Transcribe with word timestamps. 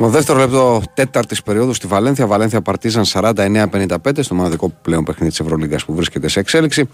Το 0.00 0.08
δεύτερο 0.08 0.38
λεπτό 0.38 0.82
τέταρτης 0.94 1.42
περίοδου 1.42 1.74
στη 1.74 1.86
Βαλένθια. 1.86 2.26
Βαλένθια 2.26 2.60
Παρτίζαν 2.60 3.04
49-55 3.12 3.96
στο 4.18 4.34
μοναδικό 4.34 4.72
πλέον 4.82 5.04
παιχνίδι 5.04 5.30
της 5.30 5.40
Ευρωλίγα 5.40 5.78
που 5.86 5.94
βρίσκεται 5.94 6.28
σε 6.28 6.40
εξέλιξη. 6.40 6.88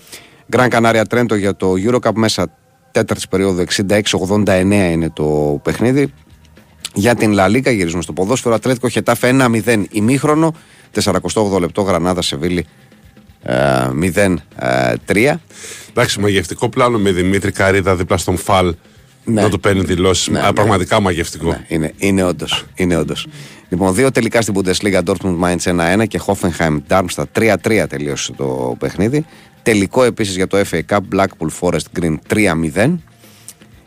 Γκραν 0.51 0.69
Κανάρια 0.69 1.05
Τρέντο 1.05 1.35
για 1.35 1.57
το 1.57 1.73
Eurocup 1.87 2.13
μέσα 2.15 2.47
τέταρτης 2.91 3.29
περίοδου 3.29 3.65
66-89 3.89 4.47
είναι 4.71 5.11
το 5.11 5.61
παιχνίδι. 5.63 6.13
Για 6.95 7.15
την 7.15 7.33
Λαλίκα 7.33 7.71
γυρίζουμε 7.71 8.03
στο 8.03 8.13
ποδόσφαιρο. 8.13 8.55
Ατλέτικο 8.55 8.89
Χετάφε 8.89 9.37
1-0 9.65 9.85
ημίχρονο. 9.91 10.55
48 11.03 11.61
λεπτό 11.61 11.83
Γρανάδα 11.83 12.23
Σεβίλη 12.23 12.67
0-3. 13.45 14.37
Ε, 14.57 15.35
Εντάξει, 15.91 16.21
μαγευτικό 16.21 16.69
πλάνο 16.69 16.99
με 16.99 17.11
Δημήτρη 17.11 17.53
Καρίδα 17.53 17.97
δίπλα 17.97 18.17
στον 18.17 18.37
Φαλ 18.37 18.75
ναι. 19.27 19.43
να 19.43 19.49
του 19.49 19.61
παίρνει 19.61 19.81
δηλώσεις. 19.81 20.29
Ναι, 20.29 20.41
ναι, 20.41 20.53
πραγματικά 20.53 21.01
μαγευτικό. 21.01 21.49
Ναι, 21.49 21.65
είναι, 21.69 21.93
είναι 21.97 22.23
όντως. 22.23 22.65
Είναι 22.75 22.97
όντως. 22.97 23.27
Λοιπόν, 23.69 23.95
δύο 23.95 24.11
τελικά 24.11 24.43
στην 24.43 24.55
Bundesliga 24.57 25.03
Dortmund 25.03 25.39
Mainz 25.41 26.01
1-1 26.01 26.07
και 26.09 26.21
Hoffenheim 26.27 26.77
Darmstadt 26.89 27.55
3-3 27.63 27.85
τελείωσε 27.89 28.33
το 28.33 28.77
παιχνίδι. 28.79 29.25
Τελικό 29.63 30.03
επίσης 30.03 30.37
για 30.37 30.47
το 30.47 30.59
FA 30.71 30.81
Cup 30.89 30.99
Blackpool 31.15 31.49
Forest 31.61 32.01
Green 32.01 32.17
3-0. 32.75 32.95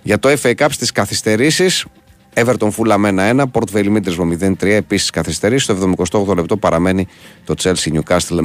Για 0.03 0.19
το 0.19 0.29
FA 0.41 0.53
Cup 0.55 0.67
στις 0.69 0.91
καθυστερήσεις 0.91 1.85
Everton 2.33 2.69
Fulham 2.77 3.05
1-1, 3.05 3.43
Port 3.51 3.71
Vale 3.73 3.97
Middlesbrough 3.97 4.53
0-3, 4.61 4.63
επίσης 4.63 5.09
καθυστερήσεις. 5.09 5.63
Στο 5.63 6.25
78 6.27 6.35
λεπτό 6.35 6.57
παραμένει 6.57 7.07
το 7.43 7.53
Chelsea 7.61 7.93
Newcastle 7.93 8.39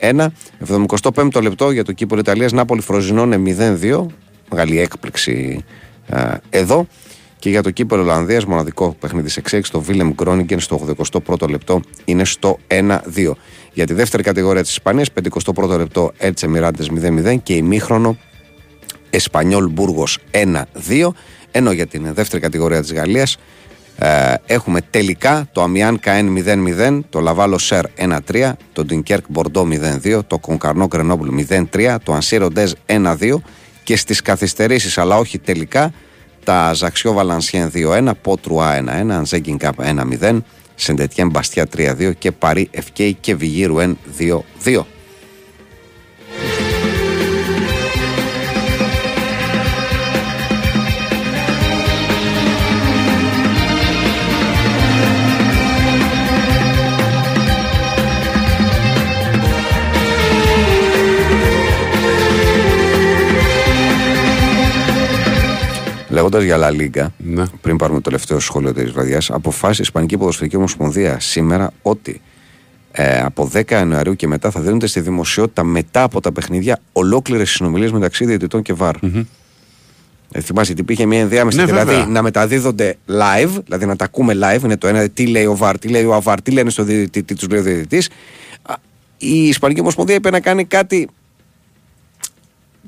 0-1. 0.00 0.26
75 1.22 1.42
λεπτό 1.42 1.70
για 1.70 1.84
το 1.84 1.92
κύπολο 1.92 2.20
Ιταλίας 2.20 2.52
Νάπολη 2.52 2.80
Φροζινώνε 2.80 3.40
0-2. 3.80 4.06
Μεγάλη 4.50 4.80
έκπληξη 4.80 5.64
εδώ. 6.50 6.86
Και 7.38 7.50
για 7.50 7.62
το 7.62 7.70
κύπελο 7.70 8.02
Ολλανδίας, 8.02 8.44
μοναδικό 8.44 8.96
παιχνίδι 9.00 9.28
σε 9.28 9.40
εξέξι, 9.40 9.70
το 9.70 9.80
Βίλεμ 9.80 10.12
Γκρόνιγκεν 10.12 10.60
στο 10.60 10.94
81ο 11.12 11.48
λεπτό 11.48 11.80
είναι 12.04 12.24
στο 12.24 12.58
1-2. 12.68 13.32
Για 13.72 13.86
τη 13.86 13.92
δεύτερη 13.94 14.22
κατηγορία 14.22 14.62
της 14.62 14.70
Ισπανίας, 14.70 15.08
51ο 15.22 15.76
λεπτό 15.78 16.12
Έλτσε 16.16 16.48
Μιράντε 16.48 16.84
0-0 17.34 17.36
και 17.42 17.54
ημίχρονο 17.54 18.16
Εσπανιόλ 19.10 19.68
Μπούργος 19.68 20.18
1-2. 20.30 21.08
Ενώ 21.50 21.72
για 21.72 21.86
την 21.86 22.14
δεύτερη 22.14 22.42
κατηγορία 22.42 22.80
της 22.80 22.92
Γαλλίας 22.92 23.36
ε, 23.98 24.34
έχουμε 24.46 24.80
τελικά 24.90 25.48
το 25.52 25.62
Αμιάν 25.62 26.00
Καέν 26.00 26.44
0-0, 26.46 27.00
το 27.10 27.20
Λαβάλο 27.20 27.58
Σερ 27.58 27.84
1-3, 28.30 28.52
το 28.72 28.84
Ντινκέρκ 28.84 29.24
Μπορντό 29.28 29.68
0-2, 30.04 30.20
το 30.26 30.38
Κονκαρνό 30.38 30.86
Γκρενόμπλ 30.86 31.28
0-3, 31.48 31.96
το 32.02 32.12
Ανσίρο 32.12 32.50
Ντέζ 32.50 32.72
1-2 32.86 33.34
και 33.84 33.96
στις 33.96 34.22
καθυστερήσεις 34.22 34.98
αλλά 34.98 35.16
όχι 35.16 35.38
τελικά 35.38 35.92
τα 36.44 36.72
Ζαξιό 36.72 37.12
Βαλανσιέν 37.12 37.70
2-1, 37.74 38.10
Πότρουα 38.22 38.84
1-1, 38.84 39.10
Ανζέγκιν 39.10 39.58
Καπ 39.58 39.74
1-0, 40.20 40.40
Σεντετιέν 40.74 41.30
Μπαστιά 41.30 41.66
3-2 41.76 42.12
και 42.18 42.32
Παρί 42.32 42.68
Ευκέι 42.70 43.14
και 43.14 43.34
Βιγύρου 43.34 43.76
1-2-2. 44.64 44.80
Λέγοντας 66.14 66.42
για 66.42 66.58
La 66.60 66.80
Liga, 66.80 67.06
ναι. 67.16 67.44
πριν 67.60 67.76
πάρουμε 67.76 67.98
το 67.98 68.04
τελευταίο 68.04 68.38
σχόλιο 68.38 68.72
της 68.72 68.90
βραδιάς, 68.90 69.30
αποφάσισε 69.30 69.80
η 69.80 69.84
Ισπανική 69.84 70.18
Ποδοσφαιρική 70.18 70.56
Ομοσπονδία 70.56 71.20
σήμερα 71.20 71.70
ότι 71.82 72.20
ε, 72.92 73.20
από 73.20 73.50
10 73.54 73.70
Ιανουαρίου 73.70 74.14
και 74.14 74.26
μετά 74.26 74.50
θα 74.50 74.60
δίνονται 74.60 74.86
στη 74.86 75.00
δημοσιότητα 75.00 75.64
μετά 75.64 76.02
από 76.02 76.20
τα 76.20 76.32
παιχνίδια 76.32 76.80
ολόκληρες 76.92 77.50
συνομιλίες 77.50 77.92
μεταξύ 77.92 78.24
διαιτητών 78.24 78.62
και 78.62 78.72
βαρ. 78.72 78.96
Mm-hmm. 79.02 79.24
Ε, 80.32 80.40
θυμάσαι 80.40 80.72
ότι 80.72 80.80
υπήρχε 80.80 81.06
μια 81.06 81.20
ενδιάμεση, 81.20 81.56
ναι, 81.56 81.64
δηλαδή 81.64 82.06
να 82.08 82.22
μεταδίδονται 82.22 82.96
live, 83.08 83.62
δηλαδή 83.64 83.86
να 83.86 83.96
τα 83.96 84.04
ακούμε 84.04 84.34
live, 84.42 84.62
είναι 84.64 84.76
το 84.76 84.86
ένα 84.86 85.08
τι 85.08 85.26
λέει 85.26 85.44
ο 85.44 85.56
Βαρ, 85.56 85.78
τι 85.78 85.88
λέει 85.88 86.04
ο 86.04 86.14
Αβαρ, 86.14 86.42
τι 86.42 86.50
λένε 86.50 86.70
στο 86.70 86.82
διαιτητή, 86.82 87.22
τι 87.22 87.34
τους 87.34 87.48
λέει 87.48 87.60
ο 87.60 87.62
διαιτητής. 87.62 88.08
Η 89.18 89.48
Ισπανική 89.48 89.80
Ομοσπονδία 89.80 90.14
είπε 90.14 90.30
να 90.30 90.40
κάνει 90.40 90.64
κάτι 90.64 91.08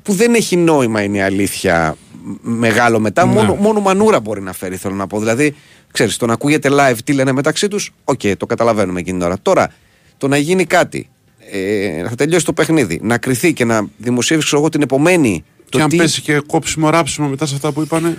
που 0.07 0.13
δεν 0.13 0.33
έχει 0.33 0.55
νόημα 0.55 1.01
είναι 1.01 1.17
η 1.17 1.21
αλήθεια 1.21 1.97
μεγάλο 2.41 2.99
μετά. 2.99 3.25
Ναι. 3.25 3.33
Μόνο, 3.33 3.55
μόνο 3.55 3.79
μανούρα 3.79 4.19
μπορεί 4.19 4.41
να 4.41 4.53
φέρει, 4.53 4.75
θέλω 4.75 4.95
να 4.95 5.07
πω. 5.07 5.19
Δηλαδή, 5.19 5.55
ξέρεις, 5.91 6.17
το 6.17 6.25
να 6.25 6.33
ακούγεται 6.33 6.69
live 6.71 6.97
τι 7.03 7.13
λένε 7.13 7.31
μεταξύ 7.31 7.67
τους, 7.67 7.93
OK, 8.03 8.19
okay, 8.23 8.33
το 8.37 8.45
καταλαβαίνουμε 8.45 8.99
εκείνη 8.99 9.17
την 9.17 9.27
ώρα. 9.27 9.37
Τώρα, 9.41 9.73
το 10.17 10.27
να 10.27 10.37
γίνει 10.37 10.65
κάτι, 10.65 11.09
ε, 11.51 12.03
θα 12.07 12.15
τελειώσει 12.15 12.45
το 12.45 12.53
παιχνίδι, 12.53 12.99
να 13.03 13.17
κριθεί 13.17 13.53
και 13.53 13.65
να 13.65 13.87
δημοσιεύσει 13.97 14.51
εγώ 14.53 14.69
την 14.69 14.81
επομένη. 14.81 15.43
Και 15.69 15.81
αν 15.81 15.89
τι... 15.89 15.97
πέσει 15.97 16.21
και 16.21 16.39
κόψιμο 16.39 16.89
ράψιμο 16.89 17.27
μετά 17.27 17.45
σε 17.45 17.55
αυτά 17.55 17.71
που 17.71 17.81
είπανε. 17.81 18.17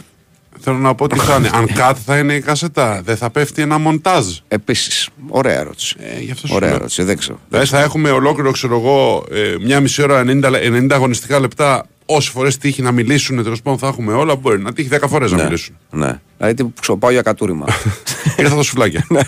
Θέλω 0.60 0.76
να 0.76 0.94
πω 0.94 1.06
τι 1.06 1.18
θα 1.18 1.36
είναι. 1.36 1.50
Αν 1.52 1.66
κάτι 1.82 2.00
θα 2.04 2.18
είναι 2.18 2.34
η 2.34 2.40
κασέτα, 2.40 3.02
δεν 3.04 3.16
θα 3.16 3.30
πέφτει 3.30 3.62
ένα 3.62 3.78
μοντάζ. 3.78 4.26
Επίσης. 4.48 5.08
Ωραία 5.28 5.58
ερώτηση. 5.58 5.96
Ε, 5.98 6.20
γι 6.20 6.30
αυτό 6.30 6.54
Ωραία 6.54 6.70
ερώτηση. 6.70 7.02
Δεν 7.02 7.18
ξέρω. 7.18 7.38
Δηλαδή 7.48 7.66
θα 7.66 7.80
έχουμε 7.80 8.10
ολόκληρο, 8.10 8.50
ξέρω 8.50 8.78
εγώ, 8.78 9.24
ε, 9.30 9.54
μια 9.60 9.80
μισή 9.80 10.02
ώρα, 10.02 10.24
90, 10.26 10.52
90 10.52 10.88
αγωνιστικά 10.90 11.40
λεπτά 11.40 11.86
όσε 12.10 12.30
φορές 12.30 12.58
τύχει 12.58 12.82
να 12.82 12.92
μιλήσουν, 12.92 13.42
τέλος 13.42 13.62
πάντων 13.62 13.78
θα 13.78 13.86
έχουμε 13.86 14.12
όλα. 14.12 14.36
Μπορεί 14.36 14.60
να 14.60 14.72
τύχει 14.72 14.88
10 14.92 14.98
φορές 15.08 15.30
να 15.30 15.36
ναι, 15.36 15.42
μιλήσουν. 15.42 15.76
Ναι. 15.90 16.20
Δηλαδή 16.36 16.54
τι 16.54 16.68
ξοπάω 16.80 17.10
για 17.10 17.22
κατούριμα. 17.22 17.66
Ήρθα 18.38 18.56
τα 18.56 18.62
σουβλάκια. 18.62 19.04
Ναι. 19.08 19.20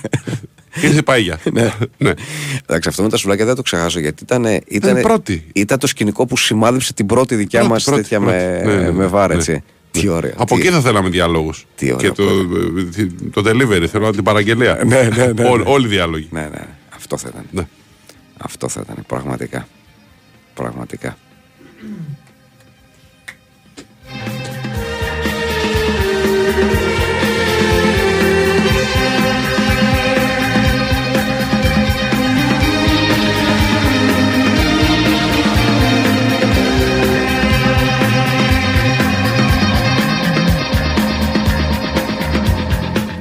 Ήρθε 0.82 1.02
παΐγια. 1.06 1.36
ναι. 1.52 1.72
ναι. 1.96 2.12
Εντάξει, 2.66 2.88
αυτό 2.88 3.02
με 3.02 3.08
τα 3.08 3.16
σουβλάκια 3.16 3.44
δεν 3.44 3.54
το 3.54 3.62
ξεχάσω 3.62 4.00
γιατί 4.00 4.22
ήταν, 4.22 4.46
ήταν, 4.66 5.00
πρώτη. 5.00 5.44
ήταν 5.52 5.78
το 5.78 5.86
σκηνικό 5.86 6.26
που 6.26 6.36
σημάδεψε 6.36 6.92
την 6.92 7.06
πρώτη 7.06 7.34
δικιά 7.34 7.64
μας 7.64 7.84
τέτοια 7.84 8.20
με, 8.20 8.62
ναι, 8.64 8.74
ναι, 8.74 8.92
με 8.92 9.06
βάρα. 9.06 9.34
Έτσι. 9.34 9.62
Τι 9.90 10.08
ωραία. 10.08 10.34
Από 10.36 10.54
τι... 10.54 10.60
εκεί 10.60 10.70
θα 10.70 10.80
θέλαμε 10.80 11.08
διάλογου. 11.08 11.52
Και 11.74 12.12
το, 12.12 12.24
το 13.32 13.42
delivery, 13.44 13.86
θέλω 13.90 14.10
την 14.10 14.24
παραγγελία. 14.24 14.82
ναι, 14.86 15.02
ναι, 15.02 15.26
ναι, 15.26 15.48
όλοι 15.64 15.86
οι 15.86 15.88
διάλογοι. 15.88 16.28
Ναι, 16.30 16.48
ναι. 16.52 16.66
Αυτό 16.94 17.16
θα 17.16 17.28
ήταν. 17.32 17.46
Ναι. 17.50 17.66
Αυτό 18.38 18.68
θα 18.68 18.80
ήταν. 18.84 19.04
Πραγματικά. 19.06 19.68
Πραγματικά. 20.54 21.16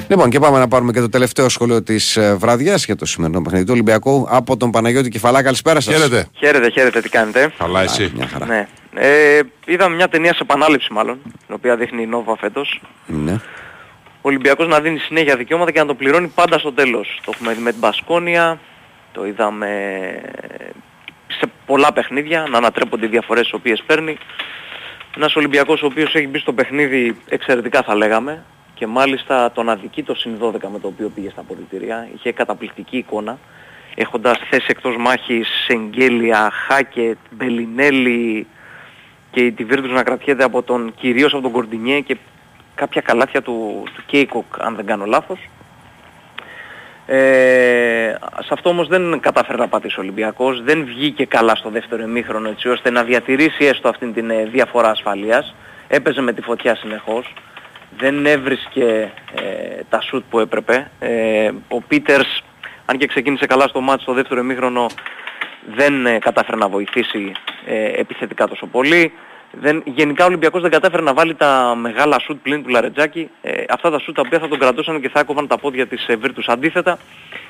Λοιπόν, 0.09 0.29
και 0.29 0.39
πάμε 0.39 0.59
να 0.59 0.67
πάρουμε 0.67 0.91
και 0.91 0.99
το 0.99 1.09
τελευταίο 1.09 1.49
σχολείο 1.49 1.83
της 1.83 2.17
ε, 2.17 2.35
βραδιά 2.35 2.75
για 2.75 2.95
το 2.95 3.05
σημερινό 3.05 3.41
παιχνίδι 3.41 3.65
του 3.65 3.71
Ολυμπιακού 3.73 4.27
από 4.29 4.57
τον 4.57 4.71
Παναγιώτη 4.71 5.09
Κεφαλά. 5.09 5.43
Καλησπέρα 5.43 5.79
σας. 5.79 5.93
Χαίρετε. 5.95 6.27
Χαίρετε, 6.33 6.69
χαίρετε, 6.69 7.01
τι 7.01 7.09
κάνετε; 7.09 7.53
Καλά, 7.57 7.81
εσύ. 7.81 8.11
Μια 8.15 8.27
χαρά. 8.27 8.45
Ναι. 8.45 8.67
Ε, 8.93 9.41
είδαμε 9.65 9.95
μια 9.95 10.07
ταινία 10.07 10.33
σε 10.33 10.39
επανάληψη 10.41 10.93
μάλλον, 10.93 11.19
την 11.23 11.55
οποία 11.55 11.75
δείχνει 11.75 12.01
η 12.01 12.05
Νόβα 12.05 12.37
φέτος. 12.37 12.81
Ναι. 13.05 13.31
Ο 14.01 14.21
Ολυμπιακός 14.21 14.67
να 14.67 14.79
δίνει 14.79 14.97
συνέχεια 14.97 15.35
δικαιώματα 15.35 15.71
και 15.71 15.79
να 15.79 15.85
το 15.85 15.95
πληρώνει 15.95 16.27
πάντα 16.27 16.59
στο 16.59 16.73
τέλος. 16.73 17.19
Το 17.25 17.31
έχουμε 17.33 17.53
δει 17.53 17.61
με 17.61 17.71
την 17.71 17.79
Πασκόνια, 17.79 18.59
το 19.11 19.25
είδαμε 19.25 19.67
σε 21.27 21.51
πολλά 21.65 21.93
παιχνίδια, 21.93 22.47
να 22.51 22.57
ανατρέπονται 22.57 23.05
οι 23.05 23.09
διαφορές 23.09 23.43
τις 23.43 23.53
οποίες 23.53 23.83
παίρνει. 23.85 24.17
Ένας 25.17 25.35
Ολυμπιακός 25.35 25.81
ο 25.81 25.85
οποίος 25.85 26.15
έχει 26.15 26.27
μπει 26.27 26.39
στο 26.39 26.53
παιχνίδι 26.53 27.15
εξαιρετικά 27.29 27.83
θα 27.83 27.95
λέγαμε, 27.95 28.43
και 28.79 28.87
μάλιστα 28.87 29.51
τον 29.51 29.69
αδικεί 29.69 30.03
το 30.03 30.15
συν 30.15 30.37
12 30.41 30.51
με 30.71 30.79
το 30.79 30.87
οποίο 30.87 31.11
πήγε 31.15 31.29
στα 31.29 31.41
αποδυτήρια. 31.41 32.07
Είχε 32.15 32.31
καταπληκτική 32.31 32.97
εικόνα 32.97 33.37
έχοντας 33.95 34.37
θέσει 34.49 34.65
εκτός 34.69 34.95
μάχης 34.97 35.47
Σενγκέλια, 35.65 36.51
Χάκετ, 36.51 37.17
Μπελινέλη 37.31 38.47
και 39.31 39.41
τη 39.41 39.51
Βίρτους 39.51 39.91
να 39.91 40.03
κρατιέται 40.03 40.43
από 40.43 40.63
τον, 40.63 40.93
κυρίως 40.95 41.33
από 41.33 41.41
τον 41.41 41.51
Κορντινιέ 41.51 41.99
και 41.99 42.17
κάποια 42.75 43.01
καλάθια 43.01 43.41
του, 43.41 43.83
του 43.95 44.03
Κέικοκ 44.05 44.45
αν 44.59 44.75
δεν 44.75 44.85
κάνω 44.85 45.05
λάθος. 45.05 45.49
Ε, 47.05 48.15
σε 48.39 48.49
αυτό 48.51 48.69
όμως 48.69 48.87
δεν 48.87 49.19
κατάφερε 49.19 49.57
να 49.57 49.67
πατήσει 49.67 49.99
ο 49.99 50.01
Ολυμπιακός, 50.01 50.63
δεν 50.63 50.85
βγήκε 50.85 51.25
καλά 51.25 51.55
στο 51.55 51.69
δεύτερο 51.69 52.01
ημίχρονο 52.01 52.49
έτσι 52.49 52.69
ώστε 52.69 52.89
να 52.89 53.03
διατηρήσει 53.03 53.65
έστω 53.65 53.89
αυτήν 53.89 54.13
την 54.13 54.29
ε, 54.29 54.43
διαφορά 54.43 54.89
ασφαλείας. 54.89 55.55
Έπαιζε 55.87 56.21
με 56.21 56.33
τη 56.33 56.41
φωτιά 56.41 56.75
συνεχώς 56.75 57.33
δεν 57.97 58.25
έβρισκε 58.25 59.11
ε, 59.35 59.79
τα 59.89 60.01
σουτ 60.01 60.23
που 60.29 60.39
έπρεπε. 60.39 60.91
Ε, 60.99 61.51
ο 61.67 61.81
Πίτερς, 61.81 62.43
αν 62.85 62.97
και 62.97 63.07
ξεκίνησε 63.07 63.45
καλά 63.45 63.67
στο 63.67 63.81
μάτι 63.81 64.01
στο 64.01 64.13
δεύτερο 64.13 64.39
ημίχρονο, 64.39 64.87
δεν 65.75 66.05
ε, 66.05 66.19
κατάφερε 66.19 66.57
να 66.57 66.67
βοηθήσει 66.67 67.31
ε, 67.65 67.99
επιθετικά 67.99 68.47
τόσο 68.47 68.65
πολύ. 68.65 69.13
Δεν, 69.51 69.81
γενικά 69.85 70.23
ο 70.23 70.27
Ολυμπιακός 70.27 70.61
δεν 70.61 70.71
κατάφερε 70.71 71.01
να 71.01 71.13
βάλει 71.13 71.35
τα 71.35 71.75
μεγάλα 71.75 72.19
σουτ 72.19 72.37
πλήν 72.41 72.63
του 72.63 72.69
Λαρετζάκη. 72.69 73.29
Ε, 73.41 73.63
αυτά 73.69 73.89
τα 73.89 73.99
σουτ 73.99 74.15
τα 74.15 74.21
οποία 74.25 74.39
θα 74.39 74.47
τον 74.47 74.59
κρατούσαν 74.59 75.01
και 75.01 75.09
θα 75.09 75.19
έκοβαν 75.19 75.47
τα 75.47 75.57
πόδια 75.57 75.87
της 75.87 76.07
ε, 76.07 76.15
Βίρτους. 76.15 76.47
Αντίθετα, 76.47 76.97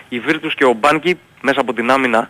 η 0.10 0.20
Βίρτους 0.20 0.56
και 0.56 0.66
ο 0.66 0.74
Μπάνκι 0.74 1.20
μέσα 1.42 1.62
από 1.62 1.74
την 1.74 1.92
άμυνα 1.92 2.30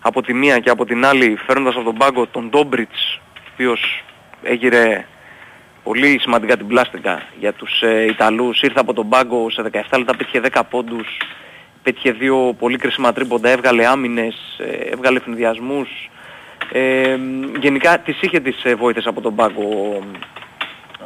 από 0.00 0.22
τη 0.22 0.34
μία 0.34 0.58
και 0.58 0.70
από 0.70 0.84
την 0.84 1.04
άλλη 1.04 1.38
φέρνοντας 1.46 1.74
από 1.74 1.84
τον 1.84 1.94
πάγκο 1.94 2.26
τον 2.26 2.48
Ντόμπριτς, 2.48 3.20
ο 3.36 3.40
οποίος 3.52 4.04
έγιρε 4.42 5.06
πολύ 5.82 6.18
σημαντικά 6.20 6.56
την 6.56 6.66
πλάστικα 6.66 7.22
για 7.38 7.52
τους 7.52 7.82
ε, 7.82 8.04
Ιταλούς. 8.04 8.62
Ήρθε 8.62 8.80
από 8.80 8.92
τον 8.92 9.08
πάγκο 9.08 9.50
σε 9.50 9.62
17 9.62 9.98
λεπτά, 9.98 10.16
πέτυχε 10.16 10.40
10 10.52 10.60
πόντους, 10.70 11.18
πέτυχε 11.82 12.12
δύο 12.12 12.54
πολύ 12.58 12.76
κρίσιμα 12.76 13.12
τρίποντα, 13.12 13.48
έβγαλε 13.48 13.86
άμυνες, 13.86 14.34
ε, 14.58 14.90
έβγαλε 14.92 15.18
ευνηδιασμούς. 15.18 16.10
Ε, 16.72 17.16
γενικά 17.60 17.98
τις 17.98 18.22
είχε 18.22 18.40
τις 18.40 18.64
ε, 18.64 18.74
βόηθες 18.74 19.06
από 19.06 19.20
τον 19.20 19.34
πάγκο 19.34 19.62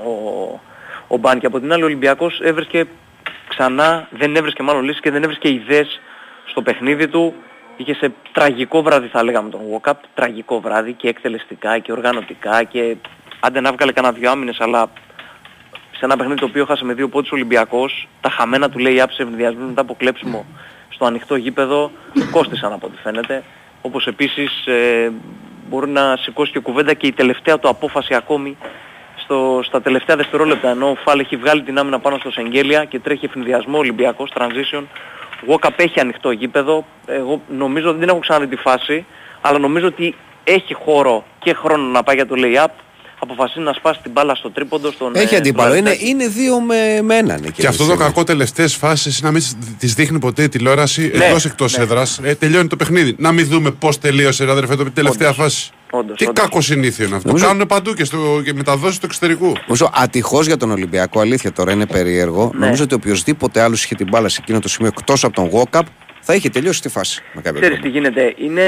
ο, 0.05 0.11
ο, 0.11 0.61
ο 1.09 1.17
Μπάν 1.17 1.39
και 1.39 1.47
από 1.47 1.61
την 1.61 1.73
άλλη 1.73 1.83
ο 1.83 1.87
Ολυμπιακός 1.87 2.41
έβρισκε 2.41 2.87
ξανά, 3.49 4.09
δεν 4.11 4.37
έβρισκε 4.37 4.63
μάλλον 4.63 4.85
λύσεις 4.85 5.01
και 5.01 5.11
δεν 5.11 5.23
έβρισκε 5.23 5.53
ιδέες 5.53 6.01
στο 6.45 6.63
παιχνίδι 6.63 7.09
του. 7.09 7.35
Είχε 7.77 7.95
σε 7.95 8.13
τραγικό 8.33 8.83
βράδυ 8.83 9.07
θα 9.07 9.23
λέγαμε 9.23 9.51
τον 9.51 9.61
Walkup, 9.61 9.93
τραγικό 10.15 10.61
βράδυ 10.61 10.93
και 10.93 11.09
εκτελεστικά 11.09 11.79
και 11.79 11.93
οργανωτικά 11.93 12.63
και 12.63 12.97
άντε 13.47 13.61
να 13.61 13.73
βγάλε 13.73 13.93
κανένα 13.93 14.15
δυο 14.15 14.31
άμυνες 14.31 14.61
αλλά 14.61 14.91
σε 15.91 16.05
ένα 16.05 16.17
παιχνίδι 16.17 16.41
το 16.41 16.47
οποίο 16.47 16.65
χάσε 16.65 16.85
με 16.85 16.95
δύο 16.95 17.09
πόντους 17.09 17.33
Ολυμπιακός, 17.33 18.09
τα 18.21 18.31
χαμένα 18.31 18.71
του 18.71 18.79
λέει 18.79 19.01
άψε 19.01 19.23
ευνηδιασμού 19.23 19.67
μετά 19.67 19.81
από 19.81 19.95
κλέψιμο 19.95 20.47
στο 20.89 21.05
ανοιχτό 21.05 21.37
γήπεδο 21.37 21.91
κόστησαν 22.31 22.73
από 22.73 22.87
ό,τι 22.87 22.97
φαίνεται. 23.03 23.43
Όπως 23.83 24.07
επίσης 24.07 24.67
ε, 24.67 25.13
μπορεί 25.69 25.91
να 25.91 26.17
σηκώσει 26.17 26.53
και 26.53 26.59
κουβέντα 26.59 26.95
και 26.95 27.07
η 27.07 27.13
τελευταία 27.13 27.59
του 27.59 27.69
απόφαση 27.69 28.15
ακόμη 28.15 28.57
στο, 29.17 29.61
στα 29.65 29.83
τελευταία 29.83 30.17
δευτερόλεπτα 30.17 30.69
ενώ 30.69 30.91
ο 30.91 30.95
Φάλ 30.95 31.19
έχει 31.19 31.37
βγάλει 31.37 31.63
την 31.63 31.79
άμυνα 31.79 31.99
πάνω 31.99 32.19
στο 32.19 32.31
Σεγγέλια 32.31 32.85
και 32.85 32.99
τρέχει 32.99 33.25
ευνηδιασμό 33.25 33.79
Ολυμπιακός, 33.79 34.33
transition. 34.35 34.83
Walkup 35.49 35.71
έχει 35.77 36.01
ανοιχτό 36.01 36.31
γήπεδο. 36.31 36.85
Εγώ 37.07 37.41
νομίζω 37.49 37.89
ότι 37.89 37.99
δεν 37.99 38.09
έχω 38.09 38.19
ξαναδεί 38.19 38.47
τη 38.47 38.57
φάση, 38.57 39.07
αλλά 39.41 39.59
νομίζω 39.59 39.87
ότι 39.87 40.15
έχει 40.45 40.75
χώρο 40.75 41.25
και 41.39 41.55
χρόνο 41.55 41.83
να 41.83 42.03
πάει 42.03 42.17
για 42.17 42.27
το 42.27 42.35
lay-up 42.39 42.84
αποφασίσει 43.19 43.61
να 43.61 43.73
σπάσει 43.73 44.01
την 44.03 44.11
μπάλα 44.13 44.35
στο 44.35 44.51
τρίποντο. 44.51 44.91
Στον, 44.93 45.13
Έχει 45.15 45.35
ε, 45.35 45.37
αντίπαλο. 45.37 45.73
Είναι, 45.75 45.81
Μπραντάκη. 45.83 46.09
είναι 46.09 46.29
δύο 46.29 46.61
με, 46.61 47.01
με 47.03 47.17
έναν. 47.17 47.43
εκεί 47.45 47.61
Και 47.61 47.67
αυτό 47.67 47.85
το 47.85 47.91
σήμερα. 47.91 48.09
κακό 48.09 48.25
τελευταίες 48.25 48.75
φάσεις 48.75 49.23
να 49.23 49.31
μην 49.31 49.43
τις 49.79 49.95
δείχνει 49.95 50.19
ποτέ 50.19 50.43
η 50.43 50.49
τηλεόραση 50.49 51.11
Ναι, 51.17 51.25
εντό 51.25 51.37
εκτός 51.45 51.77
ναι. 51.77 51.83
έδρας. 51.83 52.21
Ε, 52.23 52.35
τελειώνει 52.35 52.69
το 52.69 52.77
παιχνίδι. 52.77 53.15
Να 53.19 53.33
μην 53.33 53.47
δούμε 53.47 53.71
πώς 53.71 53.99
τελείωσε, 53.99 54.45
ρε 54.45 54.51
αδερφέ, 54.51 54.77
το 54.77 54.91
τελευταία 54.91 55.29
Όντως. 55.29 55.43
φάση. 55.43 55.71
Όντως, 55.91 56.17
Τι 56.19 56.25
όντως. 56.27 56.43
κακό 56.45 56.61
συνήθειο 56.61 57.07
είναι 57.07 57.17
αυτό. 57.17 57.27
Νομίζω- 57.29 57.47
Το 57.47 57.53
κάνουν 57.53 57.67
παντού 57.67 57.93
και, 57.95 58.05
στο, 58.05 58.41
και 58.45 58.53
μεταδόσεις 58.55 58.99
του 58.99 59.07
εξωτερικού. 59.07 59.53
Νομίζω 59.67 59.91
ατυχώς 59.95 60.47
για 60.47 60.57
τον 60.57 60.71
Ολυμπιακό, 60.71 61.21
αλήθεια 61.21 61.53
τώρα 61.53 61.73
είναι 61.73 61.87
περίεργο. 61.87 62.51
Ναι. 62.55 62.65
Νομίζω 62.65 62.83
ότι 62.83 62.95
οποιοδήποτε 62.95 63.61
άλλος 63.61 63.85
είχε 63.85 63.95
την 63.95 64.07
μπάλα 64.11 64.29
σε 64.29 64.39
εκείνο 64.43 64.59
το 64.61 64.69
σημείο 64.69 64.91
εκτός 64.97 65.25
από 65.25 65.35
τον 65.35 65.51
Walkup 65.53 65.81
θα 66.27 66.35
είχε 66.35 66.49
τελειώσει 66.51 66.81
τη 66.83 66.89
φάση. 66.89 67.23
Με 67.33 67.41
κάποιο 67.43 67.61
Ξέρεις 67.61 67.79
τρόπο. 67.81 67.93
τι 67.93 67.99
γίνεται. 67.99 68.35
Είναι, 68.37 68.63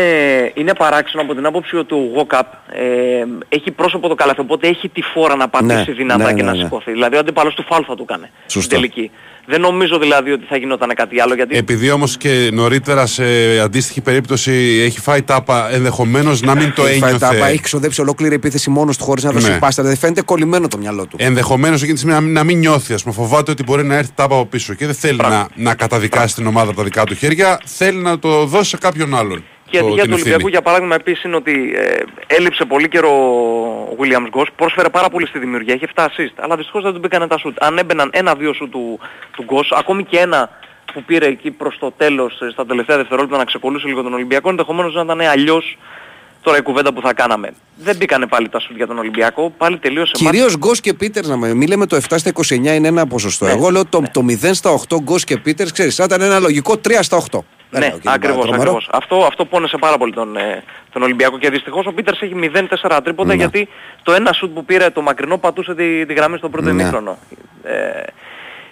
είναι 0.55 0.75
παράξενο 0.75 1.23
από 1.23 1.35
την 1.35 1.47
άποψη 1.47 1.77
ότι 1.77 1.95
ο 1.95 1.99
Walkup 2.17 2.41
ε, 2.73 3.25
έχει 3.49 3.71
πρόσωπο 3.71 4.09
το 4.09 4.15
καλάθι, 4.15 4.41
οπότε 4.41 4.69
έχει 4.69 4.89
τη 4.89 5.03
φόρα 5.03 5.37
να 5.37 5.49
πατήσει 5.49 5.75
Ναι, 5.91 5.95
δυνατά 5.97 6.25
ναι, 6.25 6.33
και 6.33 6.43
ναι, 6.43 6.51
να 6.51 6.57
ναι. 6.57 6.63
σηκωθεί. 6.63 6.93
Δηλαδή 6.93 7.17
ο 7.17 7.19
αντίπαλος 7.19 7.55
του 7.55 7.65
φάλ 7.69 7.83
θα 7.87 7.95
του 7.97 8.05
κάνει 8.05 8.25
στην 8.47 8.61
Σωστό. 8.61 8.75
τελική. 8.75 9.11
Δεν 9.49 9.61
νομίζω 9.61 9.99
δηλαδή 9.99 10.31
ότι 10.33 10.45
θα 10.49 10.57
γινόταν 10.57 10.95
κάτι 10.95 11.21
άλλο 11.21 11.35
γιατί 11.35 11.57
Επειδή 11.57 11.91
όμως 11.91 12.17
και 12.17 12.49
νωρίτερα 12.53 13.07
σε 13.07 13.25
αντίστοιχη 13.61 14.01
περίπτωση 14.01 14.53
έχει 14.85 15.01
φάει 15.01 15.23
τάπα, 15.23 15.69
ενδεχομένως 15.73 16.41
να 16.43 16.55
μην 16.55 16.73
το 16.75 16.87
Έχει 16.87 16.99
φάει 16.99 17.13
τάπα, 17.13 17.27
ένιωθε. 17.35 17.51
έχει 17.53 17.63
ξοδέψει 17.63 18.01
ολόκληρη 18.01 18.35
επίθεση 18.35 18.71
μόνος 18.71 18.97
του 18.97 19.05
χωρίς 19.05 19.25
να 19.25 19.31
δώσει 19.31 19.51
Ναι. 19.51 19.59
πάστα. 19.59 19.83
Δηλαδή 19.83 20.01
φαίνεται 20.01 20.23
κολλημένο 20.23 20.69
το 20.69 20.79
μυαλό 20.79 21.07
του. 21.07 21.17
Ενδεχομένως 21.21 21.79
εκείνη 21.83 21.93
τη 21.93 21.99
στιγμή 21.99 22.15
να 22.17 22.21
μην, 22.25 22.33
να 22.33 22.45
μην 22.45 22.59
νιώθει. 22.59 22.95
Α 22.95 22.99
πούμε, 23.03 23.15
φοβάται 23.15 23.51
ότι 23.51 23.63
μπορεί 23.63 23.85
να 23.85 23.95
έρθει 23.97 24.11
τάπα 24.15 24.35
από 24.35 24.47
πίσω 24.47 24.75
και 24.75 24.87
δεν 24.87 24.95
θέλει 24.95 25.17
να, 25.17 25.49
να 25.55 25.75
καταδικάσει 25.75 26.35
την 26.35 26.47
ομάδα 26.47 26.69
από 26.69 26.77
τα 26.79 26.85
δικά 26.85 27.05
του 27.05 27.15
χέρια. 27.15 27.46
Θέλει 27.65 27.99
να 27.99 28.19
το 28.19 28.45
δώσει 28.45 28.69
σε 28.71 28.77
κάποιον 28.79 29.15
άλλον. 29.15 29.45
Και 29.71 29.77
η 29.77 29.81
το- 29.81 29.87
ατυχία 29.87 30.03
την 30.03 30.11
του 30.11 30.17
ευθύνη. 30.17 30.35
Ολυμπιακού 30.35 30.49
για 30.49 30.63
παράδειγμα 30.63 30.95
επίσης 30.95 31.25
είναι 31.25 31.37
ότι 31.37 31.73
ε, 31.77 32.03
έλειψε 32.27 32.65
πολύ 32.65 32.89
καιρό 32.89 33.11
ο 33.91 33.97
Williams 34.01 34.39
Goss, 34.41 34.47
πρόσφερε 34.57 34.89
πάρα 34.89 35.09
πολύ 35.09 35.27
στη 35.27 35.39
δημιουργία, 35.39 35.75
είχε 35.75 35.89
7 35.95 36.05
assist, 36.05 36.33
αλλά 36.37 36.57
δυστυχώς 36.57 36.83
δεν 36.83 36.93
του 36.93 36.99
μπήκανε 36.99 37.27
τα 37.27 37.39
σουτ. 37.39 37.63
Αν 37.65 37.79
έμπαιναν 37.79 38.11
ένα-δύο 38.13 38.53
σουτ 38.53 38.71
του, 38.71 39.01
του 39.37 39.45
Goss, 39.49 39.77
ακόμη 39.79 40.05
και 40.05 40.19
ένα 40.19 40.51
που 40.93 41.03
πήρε 41.03 41.27
εκεί 41.27 41.51
προς 41.51 41.79
το 41.79 41.93
τέλος 41.97 42.41
ε, 42.41 42.51
στα 42.53 42.67
τελευταία 42.67 42.97
δευτερόλεπτα 42.97 43.37
να 43.37 43.45
ξεκολούσε 43.45 43.87
λίγο 43.87 44.03
τον 44.03 44.15
Ολυμπιακό, 44.15 44.49
ενδεχομένως 44.49 44.95
να 44.95 45.03
ήταν 45.03 45.21
αλλιώς 45.21 45.79
τώρα 46.47 46.59
η 46.59 46.63
κουβέντα 46.63 46.93
που 46.93 47.01
θα 47.01 47.13
κάναμε. 47.15 47.51
Δεν 47.77 47.97
μπήκανε 47.97 48.27
πάλι 48.27 48.49
τα 48.49 48.59
σουτ 48.59 48.77
για 48.77 48.87
τον 48.87 48.99
Ολυμπιακό, 48.99 49.51
πάλι 49.59 49.79
τελείωσε 49.79 50.13
μάτς. 50.21 50.31
Κυρίως 50.31 50.57
Γκος 50.57 50.81
και 50.81 50.95
Πίτερς 50.95 51.29
να 51.29 51.37
με. 51.37 51.55
Μην 51.55 51.69
λέμε 51.69 51.87
το 51.87 51.97
7 51.97 52.01
στα 52.19 52.31
29 52.49 52.55
είναι 52.55 52.89
ένα 52.89 53.07
ποσοστό. 53.07 53.45
Ναι. 53.45 53.51
Εγώ 53.53 53.69
λέω 53.71 53.85
το, 53.87 54.03
το 54.13 54.25
0 54.29 54.51
στα 54.53 54.71
8 54.89 54.97
Γκος 55.03 55.25
και 55.25 55.37
Πίτερς, 55.37 55.73
ξέρεις, 55.73 55.95
θα 55.95 56.05
ήταν 56.05 56.21
ένα 56.21 56.39
λογικό 56.39 56.73
3 56.89 56.99
στα 57.01 57.17
8. 57.31 57.39
Δεν 57.71 57.81
Ναι, 57.81 57.89
λέω 57.89 57.99
και 57.99 58.09
ακριβώς, 58.11 58.21
τίποτα 58.45 58.47
τρομερό. 58.47 58.71
ακριβώς. 58.77 58.89
Αυτό, 58.93 59.17
αυτό 59.27 59.45
πόνεσε 59.45 59.77
πάρα 59.81 59.99
πολύ 59.99 60.13
τον, 60.13 60.37
ε, 60.37 60.63
τον 60.93 61.03
Ολυμπιακό 61.03 61.39
και 61.39 61.51
δυστυχώς 61.51 61.87
ο 61.87 61.93
Πίτερς 61.93 62.21
έχει 62.21 62.35
0-4 62.35 63.01
τρίποντα 63.05 63.29
Ναι. 63.29 63.35
γιατί 63.35 63.69
το 64.03 64.13
ένα 64.13 64.33
σουτ 64.33 64.55
που 64.55 64.65
πήρε 64.65 64.91
το 64.91 65.01
μακρινό 65.03 65.39
πατούσε 65.39 65.75
τη, 65.75 66.07
τη 66.07 66.13
γραμμή 66.15 66.37
στο 66.39 66.49
πρώτο 66.49 66.73
Ναι. 66.73 66.83
ημίχρονο. 66.83 67.19
Ε, 67.63 67.75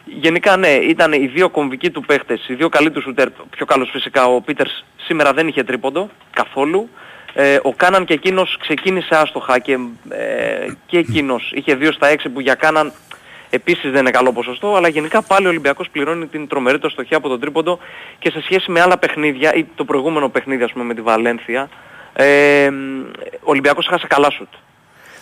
γενικά 0.04 0.56
ναι, 0.56 0.68
ήταν 0.68 1.12
οι 1.12 1.26
δύο 1.34 1.48
κομβικοί 1.48 1.90
του 1.90 2.00
παίχτες, 2.00 2.48
οι 2.48 2.54
δύο 2.54 2.68
καλοί 2.68 2.90
του 2.90 3.00
σουτέρ, 3.02 3.28
πιο 3.50 3.66
καλός 3.66 3.90
φυσικά 3.92 4.24
ο 4.26 4.40
Πίτερς 4.40 4.84
σήμερα 5.06 5.32
δεν 5.32 5.48
είχε 5.48 5.62
τρίποντο 5.64 6.10
καθόλου. 6.30 6.88
Ε, 7.36 7.58
ο 7.62 7.74
Κάναν 7.74 8.04
και 8.04 8.14
εκείνος 8.14 8.56
ξεκίνησε 8.60 9.16
άστοχα 9.16 9.58
και, 9.58 9.78
ε, 10.08 10.66
και 10.86 10.98
εκείνος 10.98 11.52
είχε 11.54 11.74
2 11.74 11.92
στα 11.92 12.08
6 12.08 12.28
που 12.32 12.40
για 12.40 12.54
Κάναν 12.54 12.92
επίσης 13.50 13.90
δεν 13.90 14.00
είναι 14.00 14.10
καλό 14.10 14.32
ποσοστό, 14.32 14.74
αλλά 14.76 14.88
γενικά 14.88 15.22
πάλι 15.22 15.46
ο 15.46 15.48
Ολυμπιακός 15.48 15.88
πληρώνει 15.90 16.26
την 16.26 16.48
τρομερή 16.48 16.78
του 16.78 16.90
στοχεία 16.90 17.16
από 17.16 17.28
τον 17.28 17.40
τρίποντο 17.40 17.78
και 18.18 18.30
σε 18.30 18.42
σχέση 18.42 18.70
με 18.70 18.80
άλλα 18.80 18.98
παιχνίδια 18.98 19.54
ή 19.54 19.64
το 19.74 19.84
προηγούμενο 19.84 20.28
παιχνίδι 20.28 20.62
ας 20.62 20.72
πούμε 20.72 20.84
με 20.84 20.94
τη 20.94 21.00
Βαλένθια, 21.00 21.68
ε, 22.12 22.68
ο 23.40 23.50
Ολυμπιακός 23.50 23.86
χάσε 23.86 24.06
καλά 24.06 24.30
σουτ. 24.30 24.48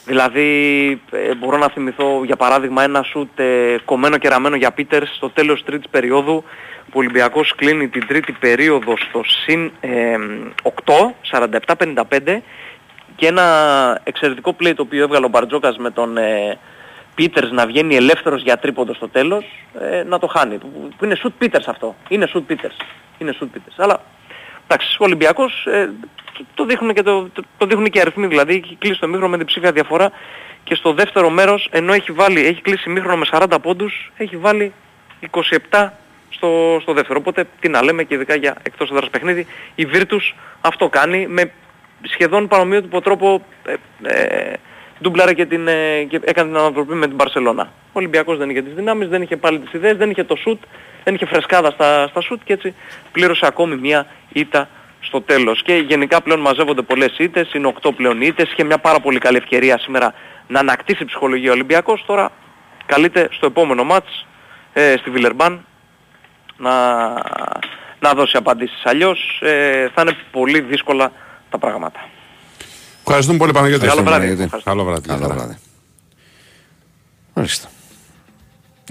Δηλαδή 0.04 1.00
ε, 1.10 1.34
μπορώ 1.34 1.56
να 1.56 1.68
θυμηθώ 1.68 2.24
για 2.24 2.36
παράδειγμα 2.36 2.82
ένα 2.82 3.02
σουτ 3.02 3.38
ε, 3.38 3.76
κομμένο 3.84 4.18
και 4.18 4.28
ραμμένο 4.28 4.56
για 4.56 4.72
Πίτερ 4.72 5.06
στο 5.06 5.30
τέλος 5.30 5.54
της 5.54 5.64
τρίτης 5.64 5.88
περίοδου 5.90 6.44
που 6.84 6.92
ο 6.94 6.98
Ολυμπιακός 6.98 7.54
κλείνει 7.54 7.88
την 7.88 8.06
τρίτη 8.06 8.32
περίοδο 8.32 8.94
στο 8.96 9.22
συν 9.24 9.70
ε, 9.80 10.16
8, 10.62 10.92
47-55 12.16 12.38
και 13.16 13.26
ένα 13.26 14.00
εξαιρετικό 14.04 14.56
play 14.60 14.72
το 14.76 14.82
οποίο 14.82 15.02
έβγαλε 15.02 15.26
ο 15.26 15.28
Μπαρτζόκας 15.28 15.76
με 15.76 15.90
τον 15.90 16.16
ε, 16.16 16.58
Πίτερς 17.14 17.50
να 17.50 17.66
βγαίνει 17.66 17.96
ελεύθερος 17.96 18.42
για 18.42 18.58
τρίποντο 18.58 18.94
στο 18.94 19.08
τέλος 19.08 19.44
ε, 19.80 20.02
να 20.02 20.18
το 20.18 20.26
χάνει. 20.26 20.58
Που, 20.58 20.88
που 20.96 21.04
είναι 21.04 21.14
σουτ 21.14 21.32
Πίτερς 21.38 21.68
αυτό. 21.68 21.96
Είναι 22.08 22.26
σουτ 22.26 22.46
Πίτερς. 22.46 22.76
Είναι 23.18 23.32
σουτ 23.32 23.52
Πίτερς. 23.52 23.78
Αλλά 23.78 24.00
εντάξει, 24.72 24.96
ο 25.00 25.04
Ολυμπιακός 25.04 25.66
ε, 25.66 25.90
το- 26.32 26.44
το 26.54 26.64
δείχνουν 26.64 26.94
και, 26.94 27.02
το, 27.02 27.28
το, 27.32 27.42
το 27.58 27.66
δείχνουν 27.66 27.90
και 27.90 27.98
οι 27.98 28.00
αριθμοί. 28.00 28.26
Δηλαδή 28.26 28.54
έχει 28.64 28.76
κλείσει 28.76 29.00
το 29.00 29.06
μήχρονο 29.08 29.28
με 29.28 29.36
την 29.36 29.46
ψήφια 29.46 29.72
διαφορά 29.72 30.10
και 30.64 30.74
στο 30.74 30.92
δεύτερο 30.92 31.30
μέρος 31.30 31.68
ενώ 31.70 31.92
έχει, 31.92 32.12
βάλει, 32.12 32.46
έχει 32.46 32.60
κλείσει 32.60 32.90
μήχρονο 32.90 33.16
με 33.16 33.26
40 33.30 33.46
πόντους 33.62 34.12
έχει 34.16 34.36
βάλει 34.36 34.72
27 35.70 35.88
στο, 36.28 36.78
στο 36.82 36.92
δεύτερο. 36.92 37.18
Οπότε 37.18 37.44
τι 37.60 37.68
να 37.68 37.82
λέμε 37.82 38.02
και 38.02 38.14
ειδικά 38.14 38.34
για 38.34 38.56
εκτός 38.62 38.90
έδρας 38.90 39.10
παιχνίδι. 39.10 39.46
Η 39.74 39.86
Virtus 39.92 40.34
αυτό 40.60 40.88
κάνει 40.88 41.26
με 41.26 41.52
σχεδόν 42.02 42.48
παρομοιότυπο 42.48 43.00
τρόπο 43.00 43.44
ε, 43.64 43.74
ε, 44.02 44.52
ντούμπλαρε 45.02 45.32
και, 45.32 45.46
την, 45.46 45.68
ε, 45.68 46.02
και 46.02 46.20
έκανε 46.24 46.48
την 46.48 46.58
ανατροπή 46.58 46.94
με 46.94 47.06
την 47.06 47.14
Μπαρσελώνα. 47.16 47.62
Ο 47.62 47.90
Ολυμπιακός 47.92 48.38
δεν 48.38 48.50
είχε 48.50 48.62
τις 48.62 48.74
δυνάμεις, 48.74 49.08
δεν 49.08 49.22
είχε 49.22 49.36
πάλι 49.36 49.58
τις 49.58 49.72
ιδέες, 49.72 49.96
δεν 49.96 50.10
είχε 50.10 50.24
το 50.24 50.36
σουτ, 50.36 50.62
δεν 51.04 51.14
είχε 51.14 51.26
φρεσκάδα 51.26 51.70
στα, 51.70 52.06
στα 52.08 52.20
σουτ 52.20 52.40
και 52.44 52.52
έτσι 52.52 52.74
πλήρωσε 53.12 53.46
ακόμη 53.46 53.76
μια 53.76 54.06
ήττα 54.34 54.68
στο 55.00 55.20
τέλος. 55.20 55.62
Και 55.62 55.74
γενικά 55.74 56.22
πλέον 56.22 56.40
μαζεύονται 56.40 56.82
πολλές 56.82 57.18
ήττες, 57.18 57.52
είναι 57.52 57.66
8 57.82 57.92
πλέον 57.96 58.20
ήττες, 58.20 58.50
είχε 58.52 58.64
μια 58.64 58.78
πάρα 58.78 59.00
πολύ 59.00 59.18
καλή 59.18 59.36
ευκαιρία 59.36 59.78
σήμερα 59.78 60.14
να 60.46 60.58
ανακτήσει 60.60 61.04
ψυχολογία 61.04 61.50
ο 61.50 61.52
Ολυμπιακός, 61.52 62.04
τώρα 62.06 62.30
καλείται 62.86 63.28
στο 63.30 63.46
επόμενο 63.46 63.84
μάτς 63.84 64.26
ε, 64.72 64.94
στη 64.98 65.10
Βιλερμπάν 65.10 65.66
να, 66.56 66.70
να 68.00 68.12
δώσει 68.14 68.36
απαντήσεις. 68.36 68.82
Αλλιώς 68.84 69.40
ε, 69.42 69.88
θα 69.94 70.02
είναι 70.02 70.16
πολύ 70.30 70.60
δύσκολα 70.60 71.12
τα 71.50 71.58
πράγματα. 71.58 72.00
Ευχαριστούμε 73.06 73.38
πολύ 73.38 73.52
Παναγιώτη. 73.52 73.86
Καλό 73.86 74.02
βράδυ. 74.02 74.10
Παναγιώτη. 74.10 74.42
Ευχαριστώ. 74.42 74.70
Καλό 74.70 74.84
βράδυ. 74.84 75.08
Καλό 75.08 75.28
βράδυ. 75.28 75.56
Μάλιστα. 77.34 77.68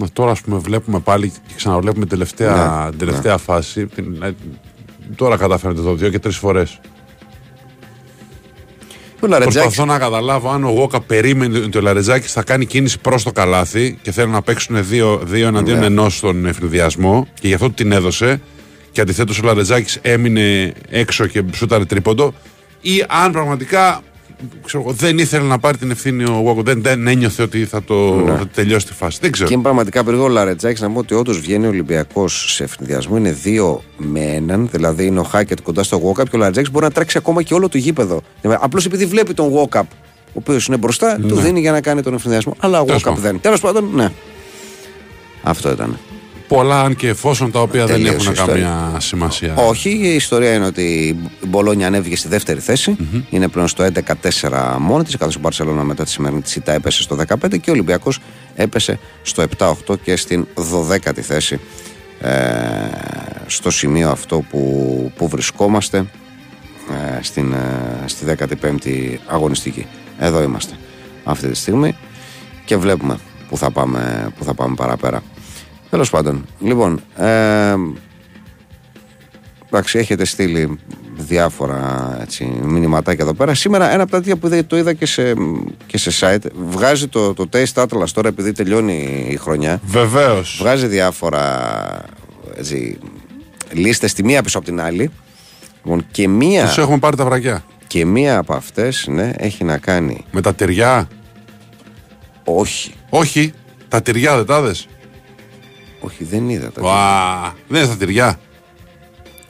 Μα 0.00 0.08
Τώρα 0.12 0.30
ας 0.30 0.40
πούμε 0.40 0.58
βλέπουμε 0.58 1.00
πάλι 1.00 1.28
και 1.30 1.54
ξαναβλέπουμε 1.56 2.06
τελευταία, 2.06 2.80
Ναι, 2.84 2.90
την 2.90 2.98
τελευταία 2.98 3.36
φάση. 3.38 3.86
Την- 3.86 4.22
ε, 4.22 4.34
Τώρα 5.16 5.36
καταφέρνετε 5.36 5.82
το 5.82 5.94
δύο 5.94 6.08
και 6.08 6.18
τρεις 6.18 6.36
φορές. 6.36 6.80
Ο 9.20 9.26
Λαρετζάκης 9.26 9.60
Προσπαθώ 9.62 9.92
να 9.92 9.98
καταλάβω 9.98 10.50
αν 10.50 10.64
ο 10.64 10.70
Γόκα 10.70 11.00
περίμενε 11.00 11.58
ότι 11.58 11.78
ο 11.78 11.80
Λαρετζάκης 11.80 12.32
θα 12.32 12.42
κάνει 12.42 12.66
κίνηση 12.66 12.98
προς 12.98 13.22
το 13.22 13.32
καλάθι 13.32 13.98
και 14.02 14.10
θέλουν 14.12 14.30
να 14.32 14.42
παίξουν 14.42 14.86
δύο, 14.88 15.20
δύο 15.24 15.46
εναντίον 15.46 15.78
Ναι. 15.78 15.86
ενός 15.86 16.16
στον 16.16 16.46
ευνηδιασμό 16.46 17.26
και 17.40 17.48
γι' 17.48 17.54
αυτό 17.54 17.66
του 17.66 17.74
την 17.74 17.92
έδωσε. 17.92 18.40
Και 18.92 19.00
αντιθέτως 19.00 19.38
ο 19.38 19.42
Λαρετζάκης 19.44 19.98
έμεινε 20.02 20.72
έξω 20.88 21.26
και 21.26 21.42
σούταρε 21.54 21.84
τρίποντο. 21.84 22.34
Ή 22.80 23.04
αν 23.08 23.32
πραγματικά 23.32 24.00
ξέρω, 24.64 24.82
εγώ, 24.82 24.92
δεν 24.92 25.18
ήθελε 25.18 25.44
να 25.46 25.58
πάρει 25.58 25.76
την 25.78 25.90
ευθύνη 25.90 26.24
ο 26.24 26.40
Γουόκο. 26.42 26.62
Δεν, 26.62 26.82
δεν 26.82 27.06
ένιωθε 27.06 27.42
ότι 27.42 27.64
θα 27.64 27.82
το 27.82 28.14
Ναι. 28.14 28.36
θα 28.36 28.46
τελειώσει 28.54 28.86
τη 28.86 28.92
φάση. 28.92 29.18
Δεν 29.20 29.32
ξέρω. 29.32 29.48
Και 29.48 29.54
είναι 29.54 29.62
πραγματικά 29.62 30.04
περίεργο 30.04 30.26
ο 30.26 30.30
Λαρετζάκη 30.30 30.82
να 30.82 30.90
πω 30.90 30.98
ότι 30.98 31.14
όντως 31.14 31.40
βγαίνει 31.40 31.64
ο 31.66 31.68
Ολυμπιακός 31.68 32.52
σε 32.54 32.64
ευνηδιασμό. 32.64 33.16
Είναι 33.16 33.32
δύο 33.32 33.82
με 33.96 34.20
έναν, 34.20 34.68
δηλαδή 34.72 35.06
είναι 35.06 35.20
ο 35.20 35.22
Χάκετ 35.22 35.58
κοντά 35.62 35.82
στο 35.82 36.00
Walkup 36.04 36.24
και 36.30 36.36
ο 36.36 36.38
Λαρετζάκη 36.38 36.70
μπορεί 36.70 36.84
να 36.84 36.90
τρέξει 36.90 37.18
ακόμα 37.18 37.42
και 37.42 37.54
όλο 37.54 37.68
το 37.68 37.78
γήπεδο. 37.78 38.20
Απλώς 38.42 38.86
επειδή 38.86 39.06
βλέπει 39.06 39.34
τον 39.34 39.52
Walkup, 39.54 39.82
ο 40.26 40.32
οποίος 40.32 40.66
είναι 40.66 40.76
μπροστά, 40.76 41.16
του 41.28 41.34
δίνει 41.36 41.60
για 41.60 41.72
να 41.72 41.80
κάνει 41.80 42.02
τον 42.02 42.14
ευνηδιασμό. 42.14 42.56
Αλλά 42.58 42.80
ο 42.80 42.84
Ναι. 42.84 42.86
Τέλος 42.86 43.02
Walkup 43.02 43.04
πάντων. 43.08 43.22
δεν. 43.22 43.40
Τέλος 43.40 43.60
πάντων, 43.60 43.90
ναι. 43.94 44.08
Αυτό 45.42 45.70
ήταν. 45.70 45.98
Πολλά 46.52 46.82
αν 46.82 46.96
και 46.96 47.08
εφόσον 47.08 47.50
τα 47.50 47.60
οποία 47.60 47.86
δεν 47.86 47.96
Τελείωσε 47.96 48.14
έχουν 48.14 48.28
η 48.28 48.32
ιστορία. 48.32 48.64
καμία 48.64 49.00
σημασία. 49.00 49.54
Όχι, 49.54 49.90
η 49.90 50.14
ιστορία 50.14 50.54
είναι 50.54 50.66
ότι 50.66 50.82
η 51.42 51.46
Μπολόνια 51.46 51.86
ανέβηκε 51.86 52.16
στη 52.16 52.28
δεύτερη 52.28 52.60
θέση. 52.60 52.96
Είναι 53.30 53.48
πλέον 53.48 53.68
στο 53.68 53.86
11-4 54.40 54.76
μόνη 54.78 55.04
της, 55.04 55.16
καθώς 55.16 55.34
η 55.34 55.38
Μπαρσελόνα 55.38 55.84
μετά 55.84 56.04
τη 56.04 56.10
σημερινή 56.10 56.40
της 56.40 56.52
ΣΥΤΑ 56.52 56.72
έπεσε 56.72 57.02
στο 57.02 57.16
15 57.16 57.60
και 57.60 57.70
ο 57.70 57.72
Ολυμπιακός 57.72 58.18
έπεσε 58.54 58.98
στο 59.22 59.44
7-8 59.58 59.98
και 60.02 60.16
στην 60.16 60.46
12η 60.56 61.20
θέση. 61.20 61.60
Ε, 62.20 62.30
στο 63.46 63.70
σημείο 63.70 64.10
αυτό 64.10 64.44
που, 64.50 65.12
που 65.16 65.28
βρισκόμαστε 65.28 65.98
ε, 65.98 67.22
στην, 67.22 67.52
ε, 67.52 68.04
στη 68.06 68.24
15η 68.38 69.16
αγωνιστική. 69.26 69.86
Εδώ 70.18 70.42
είμαστε 70.42 70.74
αυτή 71.24 71.48
τη 71.48 71.54
στιγμή 71.54 71.96
και 72.64 72.76
βλέπουμε 72.76 73.18
που 73.48 73.56
θα 73.56 73.70
πάμε, 73.70 74.32
που 74.38 74.44
θα 74.44 74.54
πάμε 74.54 74.74
παραπέρα. 74.74 75.22
Τέλος 75.92 76.10
πάντων, 76.10 76.46
λοιπόν, 76.60 77.00
ε, 77.16 77.74
Εντάξει, 79.66 79.98
έχετε 79.98 80.24
στείλει 80.24 80.78
διάφορα 81.16 82.16
έτσι, 82.20 82.44
μηνυματάκια 82.62 83.24
εδώ 83.24 83.34
πέρα. 83.34 83.54
Σήμερα 83.54 83.92
ένα 83.92 84.02
από 84.02 84.10
τα 84.10 84.18
τέτοια 84.18 84.36
που 84.36 84.46
είδα, 84.46 84.66
το 84.66 84.76
είδα 84.76 84.92
και 84.92 85.06
σε, 85.06 85.34
και 85.86 85.98
σε 85.98 86.10
site. 86.20 86.46
Βγάζει 86.68 87.08
το, 87.08 87.34
το 87.34 87.48
Taste 87.52 87.82
Atlas 87.82 88.08
τώρα 88.12 88.28
επειδή 88.28 88.52
τελειώνει 88.52 89.26
η 89.28 89.36
χρονιά. 89.36 89.80
Βεβαίως. 89.84 90.56
Βγάζει 90.60 90.86
διάφορα 90.86 92.04
έτσι, 92.56 92.98
λίστες 93.72 94.12
τη 94.12 94.24
μία 94.24 94.42
πίσω 94.42 94.58
από 94.58 94.66
την 94.66 94.80
άλλη. 94.80 95.10
Λοιπόν, 95.84 96.06
και, 96.10 96.28
μία, 96.28 96.66
Τους 96.66 96.78
έχουμε 96.78 96.98
πάρει 96.98 97.16
τα 97.16 97.24
βρακιά. 97.24 97.64
και 97.86 98.04
μία 98.04 98.38
από 98.38 98.54
αυτές 98.54 99.06
ναι, 99.08 99.32
έχει 99.36 99.64
να 99.64 99.78
κάνει. 99.78 100.24
Με 100.30 100.40
τα 100.40 100.54
τυριά. 100.54 101.08
Όχι, 102.44 102.92
Όχι. 103.08 103.52
Τα 103.88 104.02
τυριά 104.02 104.36
δεν 104.36 104.46
τα 104.46 104.60
δες; 104.60 104.88
Όχι 106.04 106.24
δεν 106.24 106.48
είδα 106.48 106.72
τα 106.72 106.82
Ουα, 106.82 107.54
Δεν 107.68 107.82
είναι 107.82 107.90
τα 107.90 107.96
τυριά. 107.96 108.40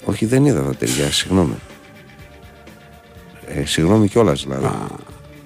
Όχι 0.05 0.27
δεν 0.27 0.45
είδα 0.45 0.63
τα 0.63 0.75
ταιριά, 0.75 1.13
συγγνώμη. 1.13 1.55
Ε, 3.47 3.65
συγγνώμη 3.65 4.09
κιόλας 4.09 4.43
δηλαδή. 4.43 4.69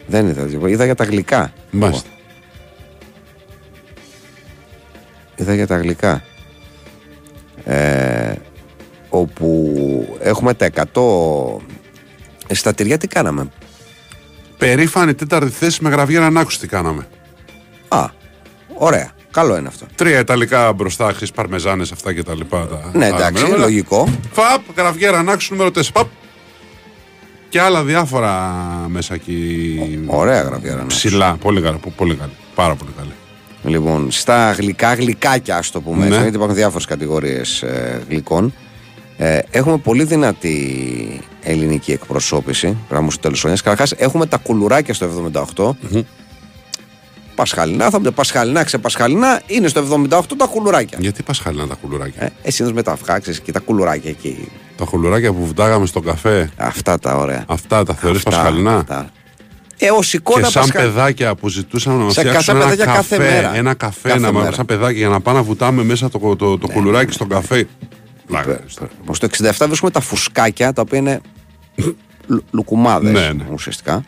Δεν 0.06 0.26
είδα. 0.26 0.68
Είδα 0.68 0.84
για 0.84 0.94
τα 0.94 1.04
γλυκά. 1.04 1.52
Μάλιστα. 1.70 2.08
Είδα 5.36 5.54
για 5.54 5.66
τα 5.66 5.76
γλυκά. 5.76 6.22
Ε, 7.64 8.34
όπου 9.08 10.18
έχουμε 10.20 10.54
τα 10.54 10.66
100. 10.92 11.62
Ε, 12.46 12.54
στα 12.54 12.74
τυριά 12.74 12.98
τι 12.98 13.06
κάναμε; 13.06 13.50
Περήφανη 14.58 15.14
τέταρτη 15.14 15.50
θέση 15.50 15.82
με 15.82 15.88
γραβιέρα 15.88 16.26
ανάκουστη 16.26 16.66
κάναμε. 16.66 17.08
Α, 17.88 18.08
ωραία. 18.74 19.15
Καλό 19.36 19.56
είναι 19.56 19.68
αυτό. 19.68 19.86
Τρία 19.94 20.18
ιταλικά 20.18 20.72
μπροστά, 20.72 21.12
χρυσ 21.12 21.30
παρμεζάνες 21.30 21.92
αυτά 21.92 22.12
και 22.12 22.22
τα 22.22 22.34
λοιπά. 22.34 22.66
Τα 22.66 22.90
Ναι, 22.98 23.04
άλλα 23.06 23.16
εντάξει, 23.16 23.42
νούμερα. 23.42 23.62
λογικό. 23.62 24.08
Φαπ, 24.32 24.62
γραβιέρα 24.76 25.18
ανάκουση 25.18 25.52
νούμερο 25.52 25.70
4. 25.70 25.80
Παπ. 25.92 26.06
Και 27.48 27.60
άλλα 27.60 27.84
διάφορα 27.84 28.52
μέσα 28.88 29.14
εκεί. 29.14 29.78
Ωραία 30.06 30.42
γραβιέρα. 30.42 30.76
ναι. 30.80 30.86
Ψηλά. 30.86 31.36
Πολύ 31.40 31.60
καλή. 31.60 31.78
Πολύ 31.96 32.14
καλή. 32.14 32.30
Πάρα 32.54 32.74
πολύ 32.74 32.90
καλή. 32.96 33.12
Λοιπόν, 33.64 34.10
στα 34.10 34.52
γλυκά 34.52 34.94
γλυκάκια, 34.94 35.56
ας 35.56 35.70
το 35.70 35.80
πούμε 35.80 35.98
Ναι. 35.98 36.06
έτσι, 36.06 36.20
γιατί 36.20 36.36
υπάρχουν 36.36 36.56
διάφορες 36.56 36.84
κατηγορίες 36.86 37.64
γλυκών. 38.08 38.54
Ε, 39.16 39.38
έχουμε 39.50 39.76
πολύ 39.78 40.04
δυνατή 40.04 41.20
ελληνική 41.42 41.92
εκπροσώπηση. 41.92 42.76
Πράγμα 42.88 43.10
στο 43.10 43.20
τέλος 43.20 43.38
χρονιάς. 43.40 43.62
Καταρχάς, 43.62 43.92
έχουμε 43.92 44.26
τα 44.26 44.36
κουλουράκια 44.36 44.94
στο 44.94 45.04
78. 45.04 45.76
Πασχαλινά, 47.36 47.90
θα 47.90 47.96
πούμε 47.98 48.10
πασχαλινά, 48.10 48.62
ξεπασχαλινά, 48.64 49.42
είναι 49.46 49.68
στο 49.68 49.80
78 50.08 50.20
τα 50.36 50.46
κουλουράκια. 50.46 50.98
Γιατί 51.00 51.22
πασχαλινά 51.22 51.66
τα 51.66 51.74
κουλουράκια. 51.74 52.22
Ε, 52.22 52.28
εσύ 52.42 52.62
με 52.62 52.82
τα 52.82 52.92
αυγά, 52.92 53.18
ξέρεις, 53.18 53.40
και 53.40 53.52
τα 53.52 53.60
κουλουράκια 53.60 54.10
εκεί. 54.10 54.48
Τα 54.76 54.84
κουλουράκια 54.84 55.32
που 55.32 55.46
βουτάγαμε 55.46 55.86
στον 55.86 56.02
καφέ. 56.04 56.50
Αυτά 56.56 56.98
τα 56.98 57.16
ωραία. 57.16 57.44
Αυτά 57.48 57.84
τα 57.84 57.94
θεωρείς 57.94 58.18
Αυτά, 58.26 58.30
πασχαλινά; 58.30 58.74
αυτά. 58.76 59.10
Ε, 59.78 59.90
ως 59.90 60.10
Και 60.10 60.16
εικόνα 60.16 60.48
σαν 60.48 60.62
πασχα- 60.62 60.80
παιδάκια 60.80 61.34
που 61.34 61.48
ζητούσαμε 61.48 61.96
να 61.98 62.04
μας 62.04 62.12
Σε 62.12 62.20
φτιάξουν 62.20 62.44
κάθε 62.54 62.58
ένα 62.58 62.60
παιδάκια 62.70 62.84
καφέ, 62.94 63.16
κάθε 63.16 63.30
μέρα. 63.32 63.56
ένα 63.56 63.74
καφέ 63.74 64.08
Κάθε 64.08 64.20
να 64.20 64.32
μα- 64.32 64.40
μέρα. 64.40 64.52
σαν 64.54 64.66
παιδάκια 64.66 64.98
για 64.98 65.08
να 65.08 65.20
πάμε 65.20 65.38
να 65.38 65.44
βουτάμε 65.44 65.82
μέσα 65.84 66.08
το, 66.10 66.18
το, 66.18 66.36
το, 66.36 66.58
το 66.58 66.68
κουλουράκι 66.68 67.12
στον 67.12 67.28
καφέ. 67.28 67.66
Πλάκα. 68.26 68.60
Λοιπόν, 68.98 69.14
Στο 69.14 69.26
67 69.26 69.66
βρίσκουμε 69.66 69.90
τα 69.90 70.00
φουσκάκια, 70.00 70.72
τα 70.72 70.82
οποία 70.82 70.98
είναι 70.98 71.20
λου- 72.26 72.44
λουκουμάδες 72.50 73.12
Ναι, 73.12 73.32
ναι. 73.32 73.44
ουσιαστικά. 73.52 74.04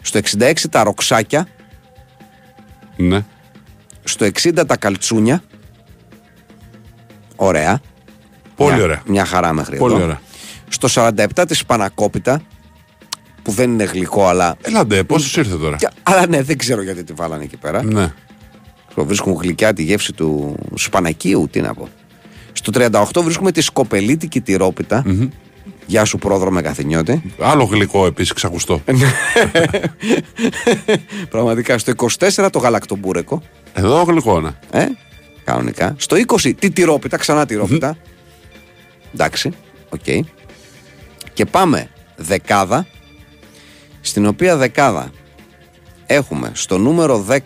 Στο 0.00 0.18
66 0.18 0.52
τα 0.70 0.82
ροξάκια. 0.84 1.46
Ναι. 2.96 3.24
Στο 4.04 4.24
60 4.26 4.64
τα 4.66 4.76
καλτσούνια. 4.76 5.42
Ωραία. 7.36 7.80
Πολύ 8.56 8.74
Μια- 8.74 8.84
ωραία. 8.84 9.02
Μια 9.06 9.24
χαρά 9.24 9.52
μέχρι 9.52 9.76
Πολύ 9.76 9.94
εδώ. 9.94 10.04
ωραία. 10.04 10.20
Στο 10.68 10.88
47 10.88 11.44
της 11.48 11.58
σπανακόπιτα, 11.58 12.42
που 13.42 13.50
δεν 13.52 13.70
είναι 13.70 13.84
γλυκό, 13.84 14.26
αλλά. 14.28 14.56
Έλαντε, 14.62 15.04
πόσος 15.04 15.36
ήρθε 15.36 15.56
τώρα; 15.56 15.76
και- 15.76 15.88
Αλλά 16.02 16.26
ναι, 16.26 16.42
δεν 16.42 16.58
ξέρω 16.58 16.82
γιατί 16.82 17.04
τη 17.04 17.12
βάλανε 17.12 17.44
εκεί 17.44 17.56
πέρα. 17.56 17.82
Ναι. 17.84 18.12
Βρίσκουν 18.96 19.32
γλυκιά 19.34 19.72
τη 19.72 19.82
γεύση 19.82 20.12
του 20.12 20.56
σπανακίου, 20.74 21.48
τι 21.50 21.60
να 21.60 21.74
πω. 21.74 21.88
Στο 22.52 22.70
38 22.74 23.22
βρίσκουμε 23.22 23.52
τη 23.52 23.60
σκοπελίτικη 23.60 24.40
τυρόπιτα. 24.40 25.02
Γεια 25.86 26.04
σου 26.04 26.18
πρόδρομε 26.18 26.62
καθηνιώτη. 26.62 27.22
Άλλο 27.40 27.64
γλυκό 27.64 28.06
επίσης 28.06 28.32
ξακουστό. 28.32 28.82
Πραγματικά. 31.30 31.78
Στο 31.78 31.92
24 32.18 32.48
το 32.52 32.58
γαλακτομπούρεκο. 32.58 33.42
Εδώ 33.72 34.02
γλυκό, 34.02 34.40
ναι. 34.40 34.50
Ε, 34.70 34.86
κανονικά. 35.44 35.94
Στο 35.98 36.16
20 36.26 36.52
τη 36.58 36.70
τυρόπιτα, 36.70 37.16
ξανά 37.16 37.46
τυρόπιτα. 37.46 37.96
Εντάξει, 39.14 39.52
οκ. 39.88 40.26
Και 41.32 41.44
πάμε 41.44 41.88
δεκάδα, 42.16 42.86
στην 44.00 44.26
οποία 44.26 44.56
δεκάδα 44.56 45.10
έχουμε 46.06 46.50
στο 46.54 46.78
νούμερο 46.78 47.26
10 47.28 47.38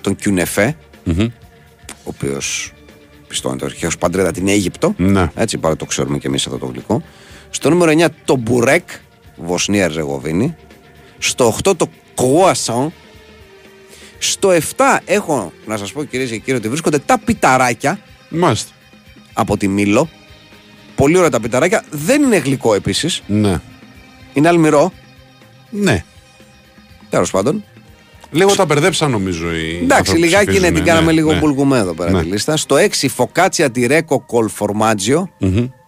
τον 0.00 0.16
Κιουνεφέ, 0.16 0.76
ο 1.88 1.92
οποίος 2.02 2.72
πιστώνεται 3.28 3.64
αρχαίος 3.64 3.98
παντρέτα 3.98 4.30
την 4.30 4.48
Αίγυπτο. 4.48 4.94
Ναι. 4.96 5.30
Έτσι, 5.34 5.58
πάρα 5.58 5.76
το 5.76 5.84
ξέρουμε 5.84 6.18
και 6.18 6.26
εμείς 6.26 6.46
αυτό 6.46 6.58
το 6.58 6.66
γλυκό. 6.66 7.02
Στο 7.50 7.70
νούμερο 7.70 7.92
9 7.92 8.06
το 8.24 8.36
Μπουρέκ, 8.36 8.88
Βοσνία 9.36 9.84
Ερζεγοβίνη. 9.84 10.56
Στο 11.18 11.54
8 11.64 11.76
το 11.76 11.88
κρουασάν. 12.16 12.86
Στο 14.18 14.50
7 14.50 14.58
έχω 15.04 15.52
να 15.66 15.76
σας 15.76 15.92
πω 15.92 16.04
κυρίες 16.04 16.30
και 16.30 16.38
κύριοι 16.38 16.56
ότι 16.58 16.68
βρίσκονται 16.68 16.98
τα 16.98 17.18
πιταράκια 17.18 17.98
Μάλιστα. 18.28 18.72
από 19.32 19.56
τη 19.56 19.68
Μήλο. 19.68 20.08
Πολύ 20.94 21.16
ωραία 21.16 21.30
τα 21.30 21.40
πιταράκια. 21.40 21.84
Δεν 21.90 22.22
είναι 22.22 22.36
γλυκό 22.36 22.74
επίσης. 22.74 23.22
Ναι. 23.26 23.60
Είναι 24.32 24.48
αλμυρό. 24.48 24.92
Ναι. 25.70 26.04
Τέλος 27.10 27.30
πάντων. 27.30 27.64
Λίγο 28.30 28.54
τα 28.54 28.64
μπερδέψαν 28.64 29.10
νομίζω 29.10 29.50
οι. 29.52 29.76
Εντάξει, 29.76 29.92
άνθρωποι 29.92 30.10
που 30.20 30.24
λιγάκι 30.24 30.44
είναι, 30.44 30.50
ψηφίζουν, 30.52 30.74
την 30.74 30.82
ναι, 30.84 30.88
κάναμε 30.90 31.12
λίγο 31.12 31.32
ναι. 31.32 31.38
μπουλγουμέ 31.38 31.78
εδώ 31.78 31.94
πέρα 31.94 32.10
Ναι. 32.10 32.22
τη 32.22 32.26
λίστα. 32.28 32.56
Στο 32.56 32.76
6 32.76 33.08
φωκάτσια 33.08 33.70
τυρέκο 33.70 34.20
κολφορμάτζιο. 34.20 35.30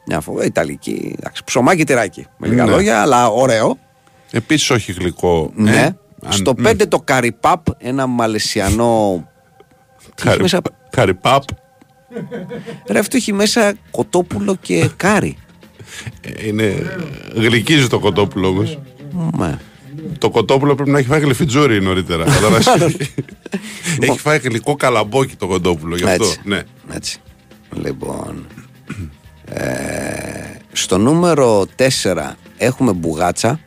Μια 0.06 0.20
φο... 0.20 0.40
ε, 0.40 0.44
Ιταλική. 0.44 1.14
Εντάξει, 1.18 1.44
ψωμάκι 1.44 1.84
τυράκι. 1.84 2.26
Με 2.38 2.48
λίγα 2.48 2.64
Ναι. 2.64 2.70
λόγια, 2.70 3.00
αλλά 3.00 3.28
ωραίο. 3.28 3.78
Επίσης 4.30 4.70
όχι 4.70 4.92
γλυκό. 4.92 5.50
Ναι. 5.54 5.76
Ε, 5.76 5.84
αν- 5.84 6.32
Στο 6.32 6.54
5 6.64 6.88
το 6.88 6.98
καριπάπ, 7.00 7.66
ένα 7.78 8.06
μαλαισιανό. 8.06 9.28
Τι 9.98 10.04
έχει 10.16 10.24
Καρι- 10.26 10.40
μέσα... 10.42 10.60
Καριπάπ. 10.90 11.42
Ρε, 12.90 12.98
αυτό 12.98 13.16
έχει 13.16 13.32
μέσα 13.32 13.74
κοτόπουλο 13.90 14.54
και 14.60 14.90
κάρι. 14.96 15.36
Ε, 16.20 16.46
Είναι... 16.46 16.96
Γλυκίζει 17.34 17.86
το 17.86 17.98
κοτόπουλο 17.98 18.48
όμως. 18.48 18.78
Μα. 19.12 19.60
Το 20.18 20.30
κοτόπουλο 20.30 20.74
πρέπει 20.74 20.90
να 20.90 20.98
έχει 20.98 21.08
φάει 21.08 21.20
γλυφιτζούρι 21.20 21.82
νωρίτερα. 21.82 22.24
Κατάλαβες; 22.34 22.66
έχει 24.00 24.18
φάει 24.18 24.38
γλυκό 24.38 24.76
καλαμπόκι 24.76 25.36
το 25.36 25.46
κοτόπουλο. 25.46 25.96
Γι' 25.96 26.04
αυτό. 26.04 26.24
Έτσι. 26.24 26.40
Ναι. 26.44 26.62
Έτσι. 26.92 27.18
Λοιπόν. 27.82 28.46
Ε, 30.92 30.94
στο 30.94 30.98
νούμερο 30.98 31.66
4 31.76 32.36
έχουμε 32.56 32.92
μπουγάτσα. 32.92 33.60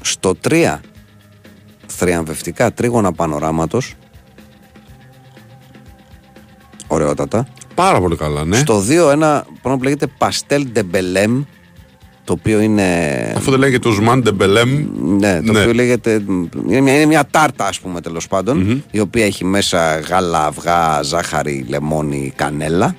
Στο 0.00 0.34
3 0.48 0.78
θριαμβευτικά 1.86 2.72
τρίγωνα 2.72 3.12
πανοράματος. 3.12 3.94
Ωραιότατα. 6.86 7.46
Πάρα 7.74 8.00
πολύ 8.00 8.16
καλά, 8.16 8.44
ναι. 8.44 8.56
Στο 8.56 8.80
2 8.88 9.10
ένα 9.10 9.46
πράγμα 9.62 9.78
που 9.78 9.84
λέγεται 9.84 10.06
Παστέλ 10.18 10.66
de 10.74 10.80
Belém, 10.80 11.44
το 12.24 12.32
το 12.32 12.32
οποίο 12.32 12.60
είναι. 12.60 13.32
Αυτό 13.36 13.50
δεν 13.50 13.60
λέγεται 13.60 13.88
Ουσμάν 13.88 14.20
Ντεμπελέμ. 14.22 14.86
Ναι, 15.18 15.42
το 15.42 15.52
Ναι. 15.52 15.60
οποίο 15.60 15.72
λέγεται. 15.72 16.12
Είναι 16.68 16.80
μια, 16.80 16.94
είναι 16.96 17.06
μια 17.06 17.26
τάρτα, 17.30 17.66
ας 17.66 17.80
πούμε, 17.80 18.00
τέλος 18.00 18.28
πάντων, 18.28 18.84
η 18.90 19.00
οποία 19.00 19.24
έχει 19.24 19.44
μέσα 19.44 19.98
γάλα, 20.00 20.46
αυγά, 20.46 21.02
ζάχαρη, 21.02 21.64
λεμόνι, 21.68 22.32
κανέλα. 22.36 22.94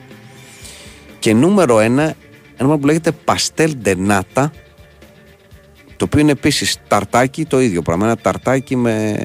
Και 1.23 1.33
νούμερο 1.33 1.79
ένα, 1.79 2.13
ένα 2.57 2.77
που 2.77 2.85
λέγεται 2.85 3.11
παστέλ 3.11 3.75
ντενάτα, 3.75 4.51
το 5.97 6.05
οποίο 6.05 6.19
είναι 6.19 6.31
επίσης 6.31 6.77
ταρτάκι, 6.87 7.45
το 7.45 7.61
ίδιο 7.61 7.81
πράγμα. 7.81 8.05
Ένα 8.05 8.17
ταρτάκι 8.17 8.75
με, 8.75 9.17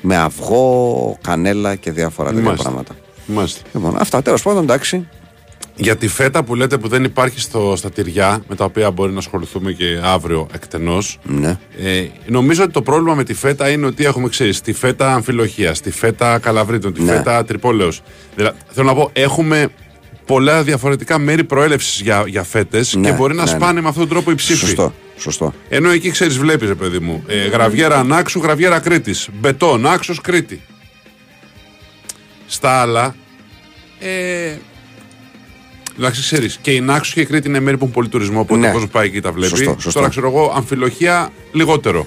με 0.00 0.16
αυγό, 0.16 1.16
κανέλα 1.22 1.74
και 1.74 1.90
διάφορα 1.92 2.28
τέτοια 2.28 2.44
Μάλιστα. 2.44 2.64
πράγματα. 2.64 2.94
Μάλιστα. 3.26 3.60
Λοιπόν, 3.74 3.96
αυτά 3.98 4.22
τέλος 4.22 4.42
πάντων, 4.42 4.62
εντάξει. 4.62 5.08
Για 5.76 5.96
τη 5.96 6.08
φέτα 6.08 6.44
που 6.44 6.54
λέτε 6.54 6.78
που 6.78 6.88
δεν 6.88 7.04
υπάρχει 7.04 7.40
στο, 7.40 7.74
στα 7.76 7.90
τυριά, 7.90 8.42
με 8.48 8.54
τα 8.54 8.64
οποία 8.64 8.90
μπορεί 8.90 9.12
να 9.12 9.18
ασχοληθούμε 9.18 9.72
και 9.72 10.00
αύριο 10.02 10.46
εκτενώς, 10.54 11.18
Ναι. 11.22 11.58
Ε, 11.78 12.06
νομίζω 12.26 12.62
ότι 12.62 12.72
το 12.72 12.82
πρόβλημα 12.82 13.14
με 13.14 13.24
τη 13.24 13.34
φέτα 13.34 13.68
είναι 13.70 13.86
ότι 13.86 14.04
έχουμε 14.04 14.28
ξέρεις 14.28 14.60
τη 14.60 14.72
φέτα 14.72 15.12
αμφιλοχίας, 15.14 15.80
τη 15.80 15.90
φέτα 15.90 16.38
καλαβρίτων, 16.38 16.92
τη 16.92 17.02
Ναι. 17.02 17.12
φέτα 17.12 17.44
τρυπόλεως. 17.44 18.02
Δηλαδή, 18.34 18.56
θέλω 18.70 18.86
να 18.86 18.94
πω, 18.94 19.10
έχουμε 19.12 19.68
πολλά 20.28 20.62
διαφορετικά 20.62 21.18
μέρη 21.18 21.44
προέλευσης 21.44 22.00
για, 22.00 22.24
για 22.26 22.42
φέτες 22.42 22.94
Ναι, 22.94 23.08
και 23.10 23.16
μπορεί 23.16 23.34
να 23.34 23.44
ναι, 23.44 23.50
ναι. 23.50 23.56
σπάνε 23.56 23.80
με 23.80 23.88
αυτόν 23.88 24.02
τον 24.02 24.12
τρόπο 24.12 24.30
οι 24.30 24.34
ψήφοι. 24.34 24.58
Σωστό. 24.58 24.94
Σωστό. 25.16 25.54
Ενώ 25.68 25.90
εκεί 25.90 26.10
ξέρεις, 26.10 26.38
βλέπεις, 26.38 26.68
ρε 26.68 26.74
παιδί 26.74 26.98
μου, 26.98 27.24
ε, 27.26 27.46
γραβιέρα 27.48 27.98
Ανάξου, 27.98 28.40
γραβιέρα 28.42 28.78
Κρήτης. 28.78 29.28
Μπετόν, 29.40 29.86
Άξος, 29.86 30.20
Κρήτη. 30.20 30.60
Στα 32.46 32.70
άλλα. 32.80 33.14
Ε, 33.98 34.54
Εντάξει, 35.98 36.20
ξέρεις, 36.20 36.58
και 36.62 36.70
η 36.70 36.80
Νάξο 36.80 37.12
και 37.14 37.20
η 37.20 37.24
Κρήτη 37.26 37.48
είναι 37.48 37.60
μέρη 37.60 37.76
που 37.76 37.82
έχουν 37.82 37.94
πολύ 37.94 38.08
τουρισμό, 38.08 38.40
οπότε 38.40 38.60
Ναι. 38.60 38.68
ο 38.68 38.72
κόσμος 38.72 38.90
πάει 38.90 39.04
εκεί 39.06 39.14
και 39.14 39.20
τα 39.20 39.32
βλέπει. 39.32 39.48
Σωστό, 39.56 39.76
σωστό. 39.78 39.92
Τώρα 39.98 40.08
ξέρω 40.10 40.26
εγώ, 40.28 40.52
αμφιλοχία 40.56 41.32
λιγότερο. 41.52 42.06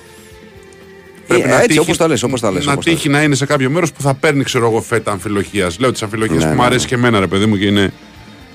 Ε, 1.27 1.61
έτσι, 1.63 1.77
όπως 1.77 1.97
τα 1.97 2.07
λες, 2.07 2.23
όπως 2.23 2.39
τα 2.41 2.51
λες, 2.51 2.65
να 2.65 2.71
όπως 2.71 2.85
τα 2.85 2.91
τύχει 2.91 3.09
να 3.09 3.21
είναι 3.21 3.35
σε 3.35 3.45
κάποιο 3.45 3.69
μέρος 3.69 3.91
που 3.91 4.01
θα 4.01 4.13
παίρνει, 4.13 4.43
ξέρω 4.43 4.65
εγώ, 4.69 4.81
φέτα 4.81 5.11
αμφιλοχίας. 5.11 5.79
Λέω 5.79 5.91
τη 5.91 5.99
αμφιλοχία 6.03 6.35
Ναι, 6.35 6.41
που 6.41 6.47
ναι, 6.49 6.55
μου 6.55 6.63
αρέσει 6.63 6.81
ναι. 6.81 6.87
και 6.87 6.95
εμένα, 6.95 7.19
ρε 7.19 7.27
παιδί 7.27 7.45
μου, 7.45 7.57
και 7.57 7.65
είναι 7.65 7.93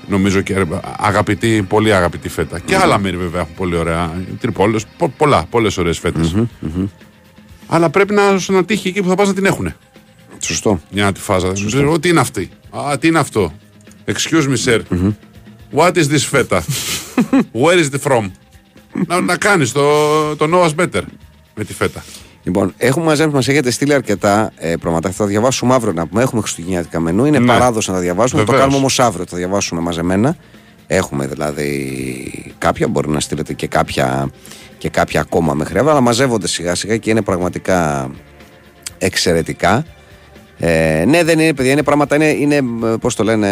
νομίζω 0.07 0.41
και 0.41 0.65
αγαπητή, 0.97 1.65
πολύ 1.69 1.93
αγαπητή 1.93 2.29
φέτα. 2.29 2.59
Και 2.59 2.75
άλλα 2.75 2.99
μέρη 2.99 3.17
βέβαια 3.17 3.41
έχουν 3.41 3.53
πολύ 3.55 3.75
ωραία. 3.75 4.23
Τρυπόλες, 4.39 4.85
πο, 4.97 5.09
πολλά, 5.17 5.45
πολλές 5.49 5.77
ωραίες 5.77 6.01
Αλλά 7.67 7.89
πρέπει 7.89 8.13
να 8.13 8.37
σου 8.37 8.53
να 8.53 8.65
τύχει 8.65 8.87
εκεί 8.87 9.01
που 9.01 9.07
θα 9.09 9.15
πας 9.15 9.27
να 9.27 9.33
την 9.33 9.45
έχουν. 9.45 9.73
Σωστό. 10.39 10.81
Για 10.89 11.03
να 11.03 11.11
τη 11.11 11.19
φάζα. 11.19 11.51
Δεν 11.51 11.65
ξέρω 11.65 11.99
τι 11.99 12.09
είναι 12.09 12.19
αυτή; 12.19 12.49
Α, 12.69 12.97
τι 12.97 13.07
είναι 13.07 13.19
αυτό; 13.19 13.53
Excuse 14.05 14.47
me, 14.47 14.57
sir. 14.65 14.81
What 15.73 15.97
is 15.97 16.07
this 16.07 16.23
feta? 16.31 16.61
Where 17.61 17.77
is 17.77 17.89
it 17.91 18.11
from? 18.11 18.31
να 19.07 19.21
να 19.21 19.37
κάνεις 19.37 19.71
το, 19.71 20.35
το 20.35 20.45
know 20.51 20.69
us 20.69 20.85
better 20.85 21.01
με 21.55 21.63
τη 21.63 21.73
φέτα. 21.73 22.03
Λοιπόν, 22.47 22.73
έχουμε 22.77 23.05
μαζέψει, 23.05 23.35
μας 23.35 23.47
έχετε 23.47 23.71
στείλει 23.71 23.93
αρκετά 23.93 24.51
ε, 24.57 24.75
πράγματα. 24.75 25.09
Θα 25.11 25.23
τα 25.23 25.29
διαβάσουμε 25.29 25.73
αύριο 25.73 25.93
να 25.93 26.07
πούμε. 26.07 26.21
Έχουμε 26.21 26.41
χριστουγεννιάτικα 26.41 26.99
μενού. 26.99 27.25
Είναι 27.25 27.39
Ναι. 27.39 27.45
παράδοση 27.45 27.89
να 27.89 27.95
τα 27.95 28.01
διαβάσουμε. 28.01 28.39
Θα 28.39 28.45
το 28.45 28.51
Βεβαίως. 28.51 28.59
κάνουμε 28.67 28.77
όμως 28.77 28.99
αύριο. 28.99 29.23
Θα 29.25 29.31
τα 29.31 29.37
διαβάσουμε 29.37 29.81
μαζεμένα. 29.81 30.35
Έχουμε 30.87 31.27
δηλαδή 31.27 32.53
κάποια. 32.57 32.87
Μπορεί 32.87 33.09
να 33.09 33.19
στείλετε 33.19 33.53
και 33.53 33.67
κάποια, 33.67 34.29
και 34.77 34.89
κάποια 34.89 35.19
ακόμα 35.21 35.53
μέχρι 35.53 35.75
αύριο. 35.77 35.91
Αλλά 35.91 36.01
μαζεύονται 36.01 36.47
σιγά 36.47 36.75
σιγά 36.75 36.97
και 36.97 37.09
είναι 37.09 37.21
πραγματικά 37.21 38.09
εξαιρετικά. 38.97 39.85
Ε, 40.59 41.03
ναι, 41.07 41.23
δεν 41.23 41.39
είναι 41.39 41.53
παιδιά, 41.53 41.71
είναι 41.71 41.83
πράγματα, 41.83 42.15
είναι, 42.15 42.25
είναι 42.27 42.59
πώς 42.99 43.15
το 43.15 43.23
λένε. 43.23 43.47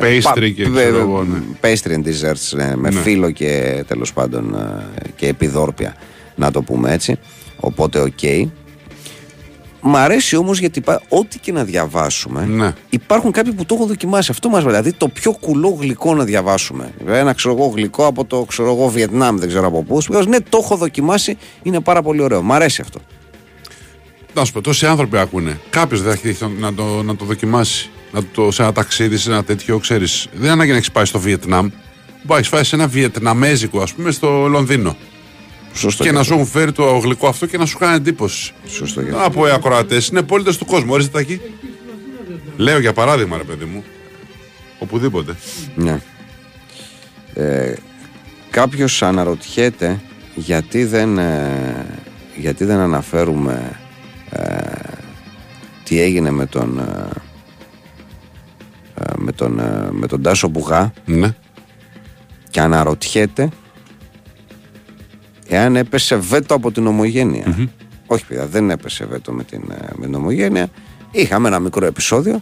Pastry 0.00 0.52
και 0.56 0.62
πα- 0.64 0.70
ξέρω 0.70 0.98
εγώ, 0.98 1.22
ναι. 1.24 1.38
Pastry 1.60 1.90
and 1.90 2.04
desserts, 2.06 2.56
ναι, 2.56 2.72
με 2.76 2.90
Ναι. 2.90 3.00
φύλλο 3.00 3.30
και 3.30 3.84
τέλος 3.88 4.12
πάντων 4.12 4.54
ε, 4.54 5.08
και 5.16 5.26
επιδόρπια, 5.28 5.94
να 6.34 6.50
το 6.50 6.62
πούμε 6.62 6.92
έτσι. 6.92 7.18
Οπότε, 7.64 8.00
οκ. 8.00 8.52
Μ' 9.86 9.96
αρέσει 9.96 10.36
όμως 10.36 10.58
γιατί 10.58 10.78
υπά- 10.78 11.02
ό,τι 11.08 11.38
και 11.38 11.52
να 11.52 11.64
διαβάσουμε, 11.64 12.44
Ναι. 12.46 12.72
υπάρχουν 12.90 13.30
κάποιοι 13.32 13.52
που 13.52 13.64
το 13.66 13.74
έχουν 13.74 13.86
δοκιμάσει. 13.86 14.30
Αυτό 14.30 14.48
μας 14.48 14.64
δηλαδή 14.64 14.92
το 14.92 15.08
πιο 15.08 15.32
κουλό 15.32 15.76
γλυκό 15.80 16.14
να 16.14 16.24
διαβάσουμε. 16.24 16.92
Ένα 17.06 17.32
ξέρω 17.32 17.54
εγώ 17.54 17.66
γλυκό 17.66 18.06
από 18.06 18.24
το 18.24 18.44
ξέρω 18.48 18.70
εγώ 18.72 18.88
Βιετνάμ, 18.88 19.36
δεν 19.38 19.48
ξέρω 19.48 19.66
από 19.66 19.82
πού. 19.82 20.00
Σου 20.00 20.12
λες, 20.12 20.26
Ναι, 20.26 20.40
το 20.40 20.58
έχω 20.62 20.76
δοκιμάσει, 20.76 21.36
είναι 21.62 21.80
πάρα 21.80 22.02
πολύ 22.02 22.22
ωραίο. 22.22 22.42
Μ' 22.42 22.52
αρέσει 22.52 22.80
αυτό. 22.80 22.98
Να 24.34 24.44
σου 24.44 24.52
πω, 24.52 24.60
τόσοι 24.60 24.86
άνθρωποι 24.86 25.18
ακούνε. 25.18 25.60
Κάποιος 25.70 26.02
δεν 26.02 26.08
θα 26.08 26.14
έχει 26.16 26.28
τύχει 26.28 26.52
να 26.58 26.74
το, 26.74 27.02
να 27.02 27.16
το 27.16 27.24
δοκιμάσει. 27.24 27.90
Να 28.12 28.20
το, 28.34 28.50
σε 28.50 28.62
ένα 28.62 28.72
ταξίδι, 28.72 29.16
σε 29.16 29.30
ένα 29.30 29.44
τέτοιο, 29.44 29.78
ξέρεις. 29.78 30.26
Δεν 30.32 30.50
ανάγκη 30.50 30.70
να 30.70 30.76
έχεις 30.76 30.90
πάει 30.90 31.04
στο 31.04 31.18
Βιετνάμ. 31.18 31.68
Πάει 32.26 32.42
φάει 32.42 32.64
σε 32.64 32.76
ένα 32.76 32.86
Βιετναμέζικο, 32.86 33.80
ας 33.80 33.92
πούμε, 33.92 34.10
στο 34.10 34.46
Λονδίνο. 34.46 34.96
Σωστό. 35.74 36.04
και 36.04 36.12
να 36.12 36.22
σου 36.22 36.32
έχουν 36.32 36.46
φέρει 36.46 36.72
το 36.72 36.84
γλυκό 36.98 37.28
αυτό 37.28 37.46
και 37.46 37.58
να 37.58 37.66
σου 37.66 37.78
κάνει 37.78 37.94
εντύπωση. 37.94 38.52
Σωστό 38.66 39.02
και 39.02 39.10
Να 39.10 39.30
πω 39.30 39.46
οι 39.46 39.50
ακροατές, 39.50 40.08
είναι 40.08 40.22
πολίτε 40.22 40.52
του 40.54 40.64
κόσμου. 40.64 40.92
Ορίστε 40.92 41.10
τα 41.12 41.18
εκεί. 41.18 41.40
Λέω 42.56 42.78
για 42.78 42.92
παράδειγμα, 42.92 43.36
ρε 43.36 43.42
παιδί 43.42 43.64
μου. 43.64 43.84
Οπουδήποτε. 44.78 45.36
Ναι. 45.74 46.00
Ε, 47.34 47.74
κάποιος 48.50 49.02
αναρωτιέται 49.02 50.00
γιατί 50.34 50.84
δεν, 50.84 51.18
ε, 51.18 51.86
γιατί 52.36 52.64
δεν 52.64 52.78
αναφέρουμε 52.78 53.80
ε, 54.30 54.62
τι 55.84 56.00
έγινε 56.00 56.30
με 56.30 56.46
τον 56.46 56.78
ε, 56.78 57.08
ε, 59.00 59.12
με 59.16 59.32
τον, 59.32 59.58
ε, 59.58 59.88
με 59.90 60.06
τον 60.06 60.22
Τάσο 60.22 60.48
Μπουγά 60.48 60.92
Ναι. 61.04 61.34
και 62.50 62.60
αναρωτιέται 62.60 63.48
εάν 65.48 65.76
έπεσε 65.76 66.16
βέτο 66.16 66.54
από 66.54 66.72
την 66.72 66.86
ομογενεια 66.86 67.68
Όχι 68.06 68.26
παιδιά, 68.26 68.46
δεν 68.46 68.70
έπεσε 68.70 69.06
βέτο 69.06 69.32
με 69.32 69.44
την, 69.44 69.62
ε, 69.70 69.88
με 69.96 70.04
την 70.06 70.14
ομογένεια. 70.14 70.68
Είχαμε 71.10 71.48
ένα 71.48 71.58
μικρό 71.58 71.86
επεισόδιο. 71.86 72.40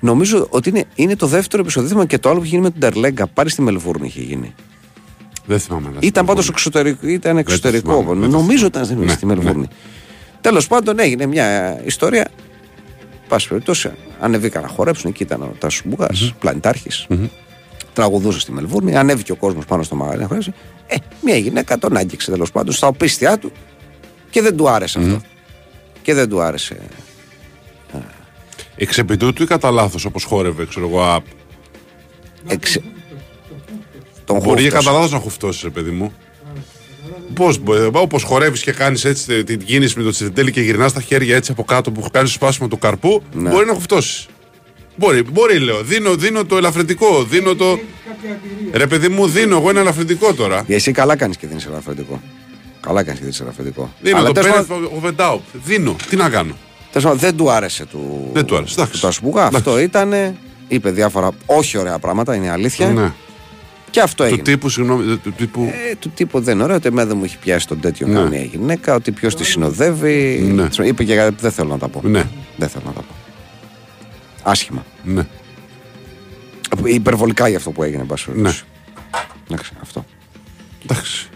Νομίζω 0.00 0.46
ότι 0.50 0.68
είναι, 0.68 0.84
είναι 0.94 1.16
το 1.16 1.26
δεύτερο 1.26 1.62
επεισόδιο. 1.62 1.88
Δεν 1.88 1.90
θυμάμαι 1.90 2.06
και 2.14 2.18
το 2.18 2.28
άλλο 2.28 2.38
που 2.38 2.44
είχε 2.44 2.54
γίνει 2.56 2.66
με 2.66 2.70
τον 2.70 2.80
Τερλέγκα. 2.80 3.26
Πάλι 3.26 3.50
στη 3.50 3.62
Μελβούρνη 3.62 4.06
είχε 4.06 4.20
γίνει. 4.20 4.54
Δεν 5.46 5.58
θυμάμαι. 5.58 5.88
να 5.88 5.98
Ήταν 6.00 6.02
σου 6.02 6.12
πω. 6.20 6.24
πάντω 6.34 6.46
εξωτερικό. 6.50 7.06
Ήταν 7.08 7.36
εξωτερικό. 7.36 7.92
θυμάμαι, 8.00 8.20
δεν 8.20 8.30
το 8.30 8.36
Νομίζω 8.38 8.66
ήταν 8.66 8.84
στη, 8.84 8.94
Ναι, 8.94 9.08
στη 9.08 9.26
Μελβούρνη. 9.26 9.66
Τέλος 10.40 10.66
πάντων 10.66 10.98
έγινε 10.98 11.26
μια 11.26 11.80
ιστορία. 11.84 12.28
Πάση 13.28 13.48
περιπτώσει, 13.48 13.90
ανεβήκαν 14.20 14.62
να 14.62 14.68
χορέψουν. 14.68 15.10
Εκεί 15.10 15.22
ήταν 15.22 15.42
ο 15.42 15.54
Τάσος 15.58 15.82
Μπουγάς, 15.84 16.34
πλανητάρχης. 16.38 17.06
Τραγουδούσε 18.00 18.40
στη 18.40 18.52
Μελβούρνη. 18.52 18.96
Ανέβηκε 18.96 19.32
ο 19.32 19.36
κόσμος 19.36 19.64
πάνω 19.64 19.82
στο 19.82 19.94
μαγαζί 19.94 20.20
να 20.20 20.26
χορέψει. 20.26 20.52
Ε, 20.86 20.94
μια 21.22 21.36
γυναίκα 21.36 21.78
τον 21.78 21.96
άγγιξε 21.96 22.30
τέλος 22.30 22.52
πάντων 22.52 22.72
στα 22.74 22.86
οπίστια 22.86 23.38
του 23.38 23.52
και 24.30 24.42
δεν 24.42 24.56
του 24.56 24.68
άρεσε 24.68 24.98
αυτό. 24.98 25.20
Και 26.02 26.14
δεν 26.14 26.28
του 26.28 26.40
άρεσε. 26.40 26.76
Εξ 28.76 28.98
επιτούτου 28.98 29.42
ή 29.42 29.46
κατά 29.46 29.70
λάθος 29.70 30.04
όπως 30.04 30.24
χόρευε, 30.24 30.66
ξέρω 30.66 30.86
εγώ. 30.88 31.02
α, 31.02 31.20
Εξε... 32.46 32.82
Τον 34.24 34.36
Μπορεί 34.38 34.62
και 34.62 34.68
χούφτωσε. 34.70 34.84
κατά 34.86 34.92
λάθος 34.98 35.12
να 35.12 35.18
χουφτώσεις, 35.18 35.62
ρε 35.62 35.70
παιδί 35.70 35.90
μου. 35.90 36.12
Πώς, 37.34 37.60
όπως 37.92 38.22
χορεύεις 38.22 38.62
και 38.62 38.72
κάνεις 38.72 39.04
έτσι 39.04 39.44
την 39.44 39.64
κίνηση 39.64 39.98
με 39.98 40.04
το 40.04 40.10
τσιρτέλι 40.10 40.52
και 40.52 40.60
γυρνάς 40.60 40.92
τα 40.92 41.00
χέρια 41.00 41.36
έτσι 41.36 41.52
από 41.52 41.64
κάτω 41.64 41.90
που 41.90 42.10
κάνεις 42.12 42.32
σπάσιμο 42.32 42.68
του 42.68 42.78
καρπού, 42.78 43.22
Ναι. 43.32 43.50
μπορεί 43.50 43.66
να 43.66 43.74
χουφτώσεις. 43.74 44.26
Μπορεί, 45.00 45.22
μπορεί, 45.32 45.58
λέω. 45.58 45.82
Δίνω, 45.82 46.14
δίνω 46.14 46.44
το 46.44 46.56
ελαφρυντικό. 46.56 47.24
Δίνω 47.24 47.54
το. 47.54 47.78
Ρε 48.72 48.86
παιδί 48.86 49.08
μου, 49.08 49.26
δίνω 49.26 49.56
εγώ 49.56 49.70
ένα 49.70 49.80
ελαφρυντικό 49.80 50.34
τώρα. 50.34 50.64
Εσύ 50.68 50.92
καλά 50.92 51.16
κάνεις 51.16 51.36
και 51.36 51.46
δίνεις 51.46 51.66
ελαφρυντικό. 51.66 52.20
Καλά 52.80 53.02
κάνεις 53.02 53.18
και 53.18 53.24
δίνεις 53.24 53.40
ελαφρυντικό. 53.40 53.92
Δίνω 54.00 54.16
Αλλά 54.16 54.26
το 54.26 54.32
τέλος 54.32 54.50
πέρα 54.50 54.62
πάντων- 54.62 54.84
ο 54.96 55.00
Βεντάου. 55.00 55.40
Δίνω. 55.64 55.96
Τι 56.08 56.16
να 56.16 56.28
κάνω; 56.28 56.54
τέλος 56.90 57.02
πάντων, 57.04 57.18
δεν 57.18 57.36
του 57.36 57.50
άρεσε 57.50 57.84
του. 57.86 58.30
Δεν 58.32 58.44
του 58.44 58.56
άρεσε, 58.56 58.72
εντάξει. 58.76 58.92
Του 58.92 59.06
Τασμπούγα. 59.06 59.44
Αυτό 59.44 59.78
ήταν. 59.80 60.12
Είπε 60.68 60.90
διάφορα 60.90 61.30
όχι 61.46 61.78
ωραία 61.78 61.98
πράγματα, 61.98 62.34
είναι 62.34 62.50
αλήθεια. 62.50 62.86
Ναι. 62.88 63.12
Και 63.90 64.00
αυτό 64.00 64.22
Του 64.22 64.28
έγινε. 64.28 64.42
τύπου, 64.42 64.68
συγγνώμη, 64.68 65.16
του 65.16 65.32
τύπου. 65.32 65.72
Ε, 65.90 65.94
του 65.94 66.10
τύπου 66.14 66.40
δεν 66.40 66.54
είναι 66.54 66.62
ωραίο, 66.62 66.76
ότι 66.76 66.88
εμένα 66.88 67.08
δεν 67.08 67.16
μου 67.16 67.24
έχει 67.24 67.38
πιάσει 67.38 67.66
τον 67.68 67.80
τέτοιο 67.80 68.06
Ναι. 68.06 68.14
καμία 68.14 68.42
γυναίκα, 68.42 68.94
ότι 68.94 69.10
ποιος 69.12 69.34
τη 69.36 69.44
συνοδεύει. 69.44 70.50
Ναι. 70.54 70.86
Είπε 70.86 71.04
και 71.04 71.14
κάτι 71.14 71.32
που 71.32 71.40
δεν 71.40 71.50
θέλω 71.50 71.68
να 71.68 71.78
τα 71.78 71.88
πω. 71.88 72.00
Ναι, 72.04 72.22
Δεν 72.56 72.68
θέλω 72.68 72.84
να 72.86 72.92
τα 72.92 73.00
πω. 73.00 73.14
Άσχημα. 74.42 74.84
ναι. 75.04 75.22
Υπερβολικά 76.84 77.48
για 77.48 77.56
αυτό 77.56 77.70
που 77.70 77.82
έγινε, 77.82 78.00
εν 78.00 78.06
πάση 78.06 78.24
Ναι. 78.28 78.34
περιπτώσει. 78.34 78.64
Εντάξει, 79.50 79.72
αυτό. 79.82 80.04
Εντάξει. 80.82 81.28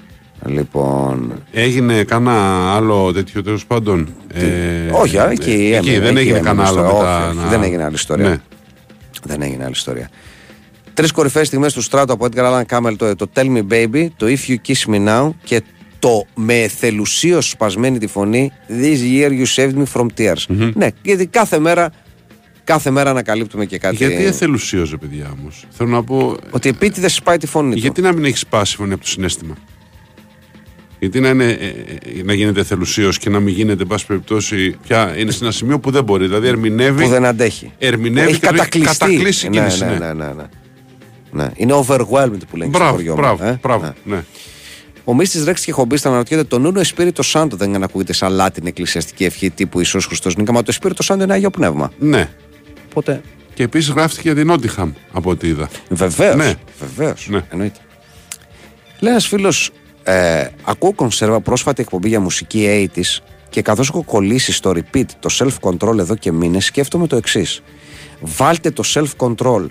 Λοιπόν. 0.47 1.43
Έγινε 1.53 2.03
κανένα 2.05 2.73
άλλο 2.75 3.13
τέτοιο 3.13 3.43
τέλος 3.43 3.67
πάντων; 3.67 4.15
Ε, 4.35 4.43
όχι, 4.93 5.19
α, 5.19 5.31
εκεί, 5.31 5.51
εκεί 5.51 5.73
έμεινε, 5.75 5.99
δεν 5.99 6.17
εκεί 6.17 6.19
έγινε 6.19 6.37
έμεινε 6.39 6.41
κανένα 6.41 6.69
άλλο 6.69 6.81
ιστορία. 6.81 6.99
μετά. 7.03 7.19
Όχι, 7.19 7.29
όχι, 7.29 7.37
να- 7.45 7.49
δεν 7.51 7.63
έγινε 7.63 7.85
άλλη 7.85 7.95
ιστορία. 7.95 8.29
Ναι. 8.29 8.37
Δεν 9.25 9.43
έγινε 9.43 9.63
άλλη 9.65 9.73
ιστορία. 9.73 10.11
Τρεις 10.95 11.13
κορυφαίες 11.13 11.47
στιγμές 11.47 11.73
του 11.73 11.83
στράτου 11.83 12.13
από 12.13 12.27
Edgar 12.31 12.41
Allan 12.53 12.63
Campbell 12.77 12.95
το, 12.97 13.17
το 13.17 13.31
Tell 13.35 13.47
Me 13.57 13.63
Baby, 13.71 14.07
το 14.17 14.27
If 14.27 14.51
You 14.51 14.57
Kiss 14.67 14.95
Me 14.95 15.09
Now 15.09 15.31
και 15.45 15.63
το 15.99 16.27
με 16.35 16.55
εθελουσίω 16.63 17.41
σπασμένη 17.41 17.99
τη 17.99 18.07
φωνή 18.07 18.53
This 18.69 18.99
year 19.13 19.31
you 19.31 19.45
saved 19.57 19.75
me 19.75 19.85
from 19.95 20.07
tears. 20.19 20.71
Ναι, 20.75 20.89
γιατί 21.03 21.27
κάθε 21.27 21.59
μέρα 21.59 21.91
Κάθε 22.65 22.91
μέρα 22.91 23.11
ανακαλύπτουμε 23.11 23.65
και 23.65 23.79
κάτι. 23.79 23.97
Γιατί 23.97 24.25
εθελουσίωζε, 24.25 24.97
παιδιά 24.97 25.35
όμως. 25.41 25.67
Θέλω 25.71 25.91
να 25.91 26.03
πω. 26.05 26.37
Ότι 26.51 26.69
επίτηδες 26.69 27.15
σπάει 27.15 27.37
τη 27.37 27.47
φωνή 27.47 27.75
Γιατί 27.75 28.01
του. 28.01 28.07
να 28.07 28.13
μην 28.13 28.25
έχεις 28.25 28.41
σπάσει 28.41 28.77
φωνή 28.77 28.93
από 28.93 29.03
το 29.03 29.09
συνέστημα; 29.09 29.55
Γιατί 30.99 31.21
να, 31.21 31.29
είναι, 31.29 31.45
ε, 31.45 31.67
ε, 31.67 32.23
να 32.25 32.33
γίνεται 32.35 32.61
εθελουσίω 32.61 33.09
και 33.21 33.31
να 33.31 33.41
μην 33.41 33.55
γίνεται, 33.55 33.83
εν 33.83 33.89
πάση 33.89 34.07
περιπτώσει, 34.07 34.77
πια 34.87 35.15
είναι 35.19 35.31
σε 35.31 35.45
ένα 35.45 35.53
σημείο 35.53 35.79
που 35.81 35.91
δεν 35.91 36.05
μπορεί. 36.05 36.27
Δηλαδή 36.27 36.47
ερμηνεύει. 36.49 37.03
Που 37.03 37.09
δεν 37.09 37.25
αντέχει. 37.25 37.73
Ερμηνεύει 37.79 38.31
Έχει 38.31 38.41
και 38.41 38.47
το 38.47 38.55
έχει 38.55 38.57
κατακλειστεί. 38.57 38.99
κατακλείσει 38.99 39.47
η 39.47 39.49
ναι, 39.49 39.57
κίνηση, 39.59 39.85
ναι, 39.85 39.91
ναι. 39.91 39.99
ναι, 39.99 40.13
ναι, 40.13 40.33
ναι. 40.33 40.45
Ναι. 41.31 41.51
Είναι 41.55 41.73
overwhelmed 41.75 42.39
που 42.51 42.57
λένε 42.57 42.71
στο 42.71 42.79
Μπράβο, 42.79 42.95
χωριό 42.95 43.15
μου, 43.15 43.21
μπράβο, 43.21 43.45
ε. 43.45 43.59
μπράβο. 43.63 43.93
Ναι. 44.05 44.15
Ναι. 44.15 44.25
Ο 45.05 45.15
Μίστη 45.15 45.45
Ρέξ 45.45 45.65
και 45.65 45.73
Χομπίστα 45.73 46.09
αναρωτιέται 46.09 46.45
το 46.45 46.59
Νούνο 46.59 46.81
Εσπίριτο 46.81 47.23
Σάντο 47.23 47.57
δεν 47.57 47.83
ακούγεται 47.83 48.13
σαν 48.13 48.33
Λάτιν 48.33 48.67
εκκλησιαστική 48.67 49.25
ευχή 49.25 49.51
τύπου 49.51 49.81
Ισό 49.81 50.01
Χριστός 50.01 50.37
Νίκα. 50.37 50.53
Μα 50.53 50.59
το 50.61 50.67
Εσπίριτο 50.69 51.03
Σάντο 51.03 51.23
είναι 51.25 51.33
άγιο 51.33 51.51
πνεύμα. 51.51 51.93
ναι. 51.99 52.29
Οπότε. 52.95 53.21
Και 53.55 53.63
επίσης 53.63 53.91
γράφτηκε 53.91 54.23
για 54.23 54.35
την 54.35 54.47
Νότιχαμ 54.47 54.93
από 55.13 55.31
ό,τι 55.31 55.49
είδα. 55.49 55.69
Βεβαίως. 55.89 56.37
Ναι. 56.37 56.55
Βεβαίως. 56.79 57.27
Ναι. 57.31 57.41
Εννοείται. 57.51 57.79
Λέει 59.01 59.13
ένας 59.13 59.27
φίλος, 59.27 59.71
ε, 60.03 60.47
ακούω 60.65 60.93
κονσέρβα 60.93 61.41
πρόσφατη 61.41 61.83
εκπομπή 61.83 62.09
για 62.09 62.21
μουσική 62.21 62.89
80s 62.95 63.23
και 63.51 63.63
καθώς 63.63 63.89
έχω 63.89 64.03
κολλήσει 64.03 64.53
στο 64.53 64.73
repeat 64.75 65.05
το 65.21 65.29
self-control 65.39 65.99
εδώ 65.99 66.15
και 66.17 66.33
μήνες, 66.33 66.65
σκέφτομαι 66.65 67.07
το 67.07 67.17
εξής. 67.17 67.63
Βάλτε 68.21 68.71
το 68.71 68.83
self-control 68.87 69.67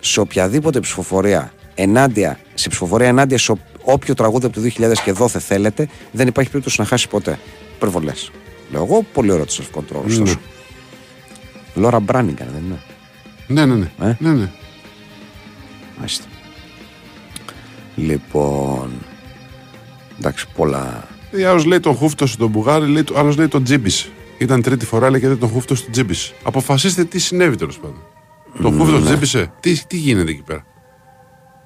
σε 0.00 0.20
οποιαδήποτε 0.20 0.80
ψηφοφορία 0.80 1.52
ενάντια, 1.74 2.38
σε 2.54 2.68
ψηφοφορία 2.68 3.08
ενάντια 3.08 3.38
σε 3.38 3.52
όποιο 3.82 4.14
τραγούδι 4.14 4.46
από 4.46 4.54
το 4.54 4.60
2000 4.60 4.92
και 5.04 5.12
δόθε 5.12 5.38
θέλετε, 5.38 5.88
δεν 6.10 6.26
υπάρχει 6.26 6.50
περίπτωση 6.50 6.80
να 6.80 6.86
χάσει 6.86 7.08
ποτέ. 7.08 7.38
Υπερβολές. 7.76 8.30
Λέω 8.70 8.84
εγώ, 8.84 9.04
πολύ 9.12 9.32
ωραίο 9.32 9.44
το 9.44 9.54
self-control. 9.58 10.04
ωστόσο. 10.06 10.38
Λόρα 11.74 12.00
Μπράνιγκαν, 12.00 12.48
δεν 12.52 12.62
είναι; 12.64 12.78
Ναι, 13.46 13.66
ναι, 13.66 13.74
ναι. 13.74 14.08
Ε; 14.08 14.16
ναι, 14.18 14.32
ναι. 14.32 14.50
Μάλιστα. 15.96 16.24
Λοιπόν. 17.94 18.90
Εντάξει, 20.18 20.46
πολλά. 20.54 21.04
Άλλος 21.48 21.64
λέει 21.64 21.80
τον 21.80 21.94
χούφτο 21.94 22.36
τον 22.36 22.50
Μπουγάρι, 22.50 22.86
λέει, 22.86 23.04
άλλος 23.14 23.36
λέει 23.36 23.48
τον 23.48 23.64
Τζίμπη. 23.64 23.90
Ήταν 24.38 24.62
τρίτη 24.62 24.84
φορά, 24.84 25.10
λέει 25.10 25.20
και 25.20 25.28
δεν 25.28 25.38
τον 25.38 25.48
χούφτο 25.48 25.74
του 25.74 25.90
Τζίμπη. 25.90 26.14
Αποφασίστε 26.42 27.04
τι 27.04 27.18
συνέβη 27.18 27.56
τέλος 27.56 27.78
πάντων. 27.78 28.02
Τον 28.62 28.78
χούφτο 28.78 28.96
του 28.96 29.04
Τζίμπησε. 29.04 29.52
Τι, 29.60 29.86
τι 29.86 29.96
γίνεται 29.96 30.30
εκεί 30.30 30.42
πέρα; 30.42 30.64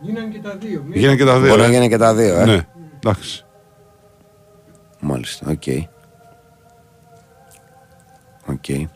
Γίνανε 0.00 0.28
και 0.32 0.38
τα 0.38 0.56
δύο. 0.56 0.82
Μία 0.86 0.98
Γίνανε 0.98 1.16
και 1.16 1.24
τα 1.24 1.40
δύο. 1.40 1.48
Μπορεί 1.48 1.60
να 1.60 1.66
ε; 1.66 1.70
γίνει 1.70 1.88
και 1.88 1.96
τα 1.96 2.14
δύο, 2.14 2.36
ε; 2.40 2.44
Ναι, 2.44 2.66
εντάξει. 2.96 3.44
Μάλιστα, 5.00 5.46
οκ. 5.50 5.62
Οκ. 8.46 8.88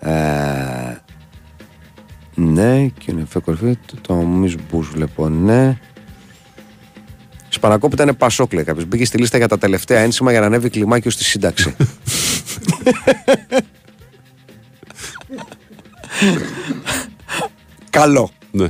Ε, 0.00 1.00
ναι, 2.34 2.86
και 2.86 3.10
είναι 3.10 3.24
φε 3.28 3.38
κορυφή. 3.38 3.78
Το, 3.86 3.96
το 4.00 4.14
Μις 4.14 4.54
Μπούς 4.70 4.88
βλέπω, 4.88 5.28
ναι. 5.28 5.78
Σπανακόπιτα 7.48 8.02
είναι 8.02 8.12
Πασόκ, 8.12 8.52
λέει 8.52 8.64
κάποιος. 8.64 8.84
Μπήκε 8.84 9.04
στη 9.04 9.18
λίστα 9.18 9.36
για 9.38 9.48
τα 9.48 9.58
τελευταία 9.58 10.00
ένσημα 10.00 10.30
για 10.30 10.40
να 10.40 10.46
ανέβει 10.46 10.68
κλιμάκιο 10.70 11.10
στη 11.10 11.24
σύνταξη. 11.24 11.74
Καλό. 17.90 18.30
Ναι. 18.50 18.68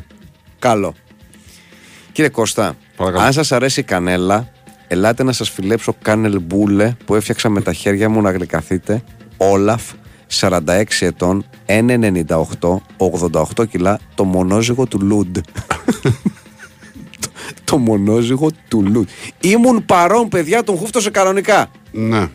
Καλό. 0.59 0.95
Κύριε 2.13 2.31
Κώστα, 2.31 2.77
Παρακαλώ. 2.97 3.25
αν 3.25 3.33
σας 3.33 3.53
αρέσει 3.53 3.81
η 3.81 3.83
κανέλα, 3.83 4.49
ελάτε 4.89 5.23
να 5.23 5.33
σας 5.33 5.51
φιλέψω 5.51 5.95
κάνελ 6.03 6.41
μπούλε 6.41 6.97
που 7.05 7.15
έφτιαξα 7.15 7.49
με 7.49 7.61
τα 7.61 7.73
χέρια 7.73 8.09
μου 8.09 8.21
να 8.21 8.31
γλυκαθείτε. 8.31 9.03
Όλαφ, 9.37 9.83
46 10.41 10.83
ετών, 11.01 11.45
1,98, 11.67 12.83
88 12.97 13.69
κιλά, 13.69 14.01
το 14.15 14.25
μονόζυγο 14.25 14.87
του 14.87 15.01
Λουντ. 15.01 15.39
το, 17.21 17.31
το 17.65 17.79
μονόζυγο 17.79 18.51
του 18.69 18.83
Λουντ. 18.87 19.09
Ήμουν 19.41 19.85
παρόν, 19.85 20.29
παιδιά, 20.29 20.63
τον 20.65 20.77
χούφτωσε 20.77 21.11
κανονικά. 21.11 21.71
ναι. 21.93 22.29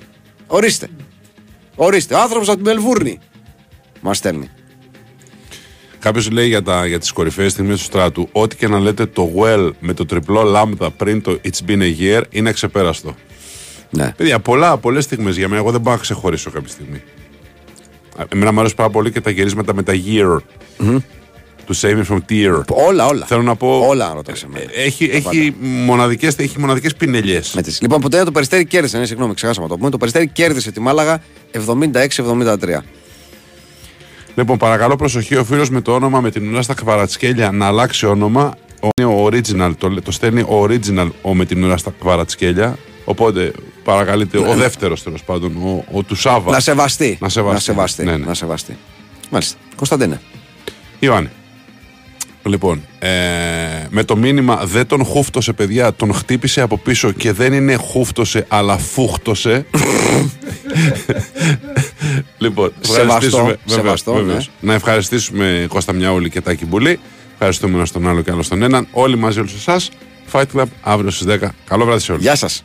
Ορίστε. 0.48 0.88
Ορίστε. 1.76 2.16
Ο 2.16 2.20
άνθρωπος 2.20 2.48
από 2.50 2.58
τη 2.58 2.64
Μελβούρνη. 2.64 3.20
Μας 4.02 4.18
στέλνει. 4.18 4.50
Κάποιος 6.00 6.30
λέει 6.32 6.48
για, 6.48 6.62
τα, 6.64 6.86
για 6.86 7.00
τις 7.00 7.12
κορυφαίες 7.12 7.52
στιγμές 7.52 7.78
του 7.78 7.84
στράτου, 7.84 8.30
ό,τι 8.32 8.56
και 8.56 8.68
να 8.68 8.80
λέτε 8.80 9.06
το 9.06 9.32
well 9.38 9.70
με 9.80 9.94
το 9.94 10.06
τριπλό 10.06 10.44
λάμδα 10.44 10.92
πριν 10.92 11.22
το 11.22 11.40
It's 11.44 11.70
been 11.70 11.80
a 11.80 11.94
year 12.00 12.22
είναι 12.30 12.50
αξεπέραστο. 12.50 13.16
Ναι. 13.90 14.14
Παιδιά, 14.18 14.40
πολλά, 14.40 14.78
πολλές 14.78 15.04
στιγμές 15.04 15.38
για 15.38 15.48
μένα. 15.48 15.62
Εγώ 15.62 15.72
δεν 15.72 15.82
μπορώ 15.82 15.96
να 15.96 16.02
ξεχωρίσω 16.02 16.50
κάποια 16.52 16.70
στιγμή. 16.70 17.02
Α, 18.18 18.24
Εμένα 18.34 18.52
μου 18.52 18.60
αρέσουν 18.60 18.78
πάρα 18.78 18.90
πολύ 18.90 19.12
και 19.12 19.22
τα 19.22 19.30
γυρίσματα 19.30 19.74
με 19.74 19.84
τα 19.84 19.94
year. 20.06 20.38
Του 21.66 21.76
save 21.76 21.96
me 21.98 22.04
from 22.14 22.18
tear. 22.30 22.64
Όλα, 22.88 23.06
όλα. 23.06 23.26
Θέλω 23.26 23.42
να 23.42 23.56
πω. 23.56 23.80
Όλα 23.88 24.06
αν 24.08 24.14
ρωτάς 24.16 24.44
εμένα. 24.44 24.66
ε, 24.76 24.84
Έχει, 24.84 25.10
έχει 25.14 25.56
μοναδικές, 25.60 26.36
έχει 26.38 26.60
μοναδικές 26.60 26.96
πινελιές. 26.96 27.52
Με 27.56 27.62
τις. 27.62 27.82
Λοιπόν, 27.82 28.02
ποτέ 28.02 28.24
το 28.24 28.32
περιστέρι 28.32 28.66
κέρδισε. 28.66 28.98
Ναι, 28.98 29.06
συγγνώμη, 29.06 29.34
ξεχάσαμε 29.34 29.66
να 29.66 29.72
το 29.72 29.78
πούμε. 29.78 29.90
Το 29.90 29.98
περιστέρι 29.98 30.28
κέρδισε 30.28 30.72
τη 30.72 30.80
Μάλαγα 30.80 31.22
76-73. 31.52 32.84
Λοιπόν, 34.36 34.58
παρακαλώ 34.58 34.96
προσοχή 34.96 35.36
ο 35.36 35.44
φίλος 35.44 35.70
με 35.70 35.82
το 35.82 35.94
όνομα 35.94 36.22
με 36.22 36.32
την 36.32 36.50
ουρά 36.52 36.62
στα 36.62 36.74
κβαρατσκέλια 36.74 37.52
να 37.52 37.66
αλλάξει 37.68 38.06
όνομα. 38.06 38.54
Ο- 38.82 38.88
Είναι 39.02 39.10
ο 39.14 39.26
original, 39.26 39.72
το, 39.78 40.02
το 40.02 40.12
στέλνει 40.12 40.42
ο 40.42 40.68
original 40.70 41.08
ο 41.22 41.36
με 41.36 41.46
την 41.46 41.64
ουρά 41.64 41.78
στα 41.78 41.94
κβαρατσκέλια. 42.00 42.78
Οπότε 43.06 43.52
παρακαλείτε 43.84 44.38
ο 44.38 44.54
δεύτερος 44.56 45.04
τέλος 45.04 45.24
πάντων, 45.24 45.56
ο, 45.58 45.84
ο 45.92 46.04
του 46.04 46.16
Σάβα. 46.16 46.52
Να 46.52 46.60
σεβαστεί. 46.60 47.18
Να 47.22 47.30
σεβαστεί. 47.30 47.54
Να 47.54 47.60
σεβαστεί. 47.60 48.04
Ναι, 48.04 48.12
ναι. 48.18 48.26
Να 48.26 48.34
σεβαστεί. 48.34 48.78
Μάλιστα. 49.30 49.58
Κωνσταντίνε. 49.76 50.22
Ιωάννη. 51.00 51.30
Λοιπόν, 52.46 52.82
ε, 53.00 53.10
με 53.90 54.04
το 54.04 54.16
μήνυμα 54.16 54.66
δεν 54.66 54.88
τον 54.88 55.04
χούφτωσε 55.06 55.54
παιδιά, 55.54 55.94
τον 55.94 56.14
χτύπησε 56.14 56.62
από 56.62 56.78
πίσω 56.78 57.12
και 57.12 57.32
δεν 57.32 57.54
είναι 57.54 57.76
χούφτωσε 57.76 58.46
αλλά 58.48 58.78
φούχτωσε. 58.78 59.66
λοιπόν, 62.38 62.74
Σεβαστό, 62.80 63.02
ευχαριστήσουμε- 63.02 63.58
βεβαίως, 63.66 63.74
σεβαστό, 63.82 64.14
βεβαίως. 64.14 64.50
Να 64.60 64.74
ευχαριστήσουμε 64.74 65.66
Κώστα 65.70 65.94
Μιάουλη 65.94 66.30
και 66.30 66.42
Τάκη 66.42 66.66
Μπουλή. 66.66 67.00
Ευχαριστούμε 67.34 67.76
ένα 67.76 67.86
στον 67.86 68.08
άλλο 68.08 68.22
και 68.22 68.32
άλλο 68.32 68.44
στον 68.44 68.62
έναν. 68.64 68.88
Όλοι 68.92 69.18
μαζί 69.18 69.40
όλους 69.40 69.54
εσάς. 69.54 69.90
Fight 70.32 70.46
Club 70.56 70.66
αύριο 70.82 71.12
στις 71.12 71.26
10. 71.26 71.54
Καλό 71.66 71.86
βράδυ 71.86 72.00
σε 72.02 72.12
όλους. 72.12 72.24
Γεια 72.24 72.36
σας. 72.36 72.64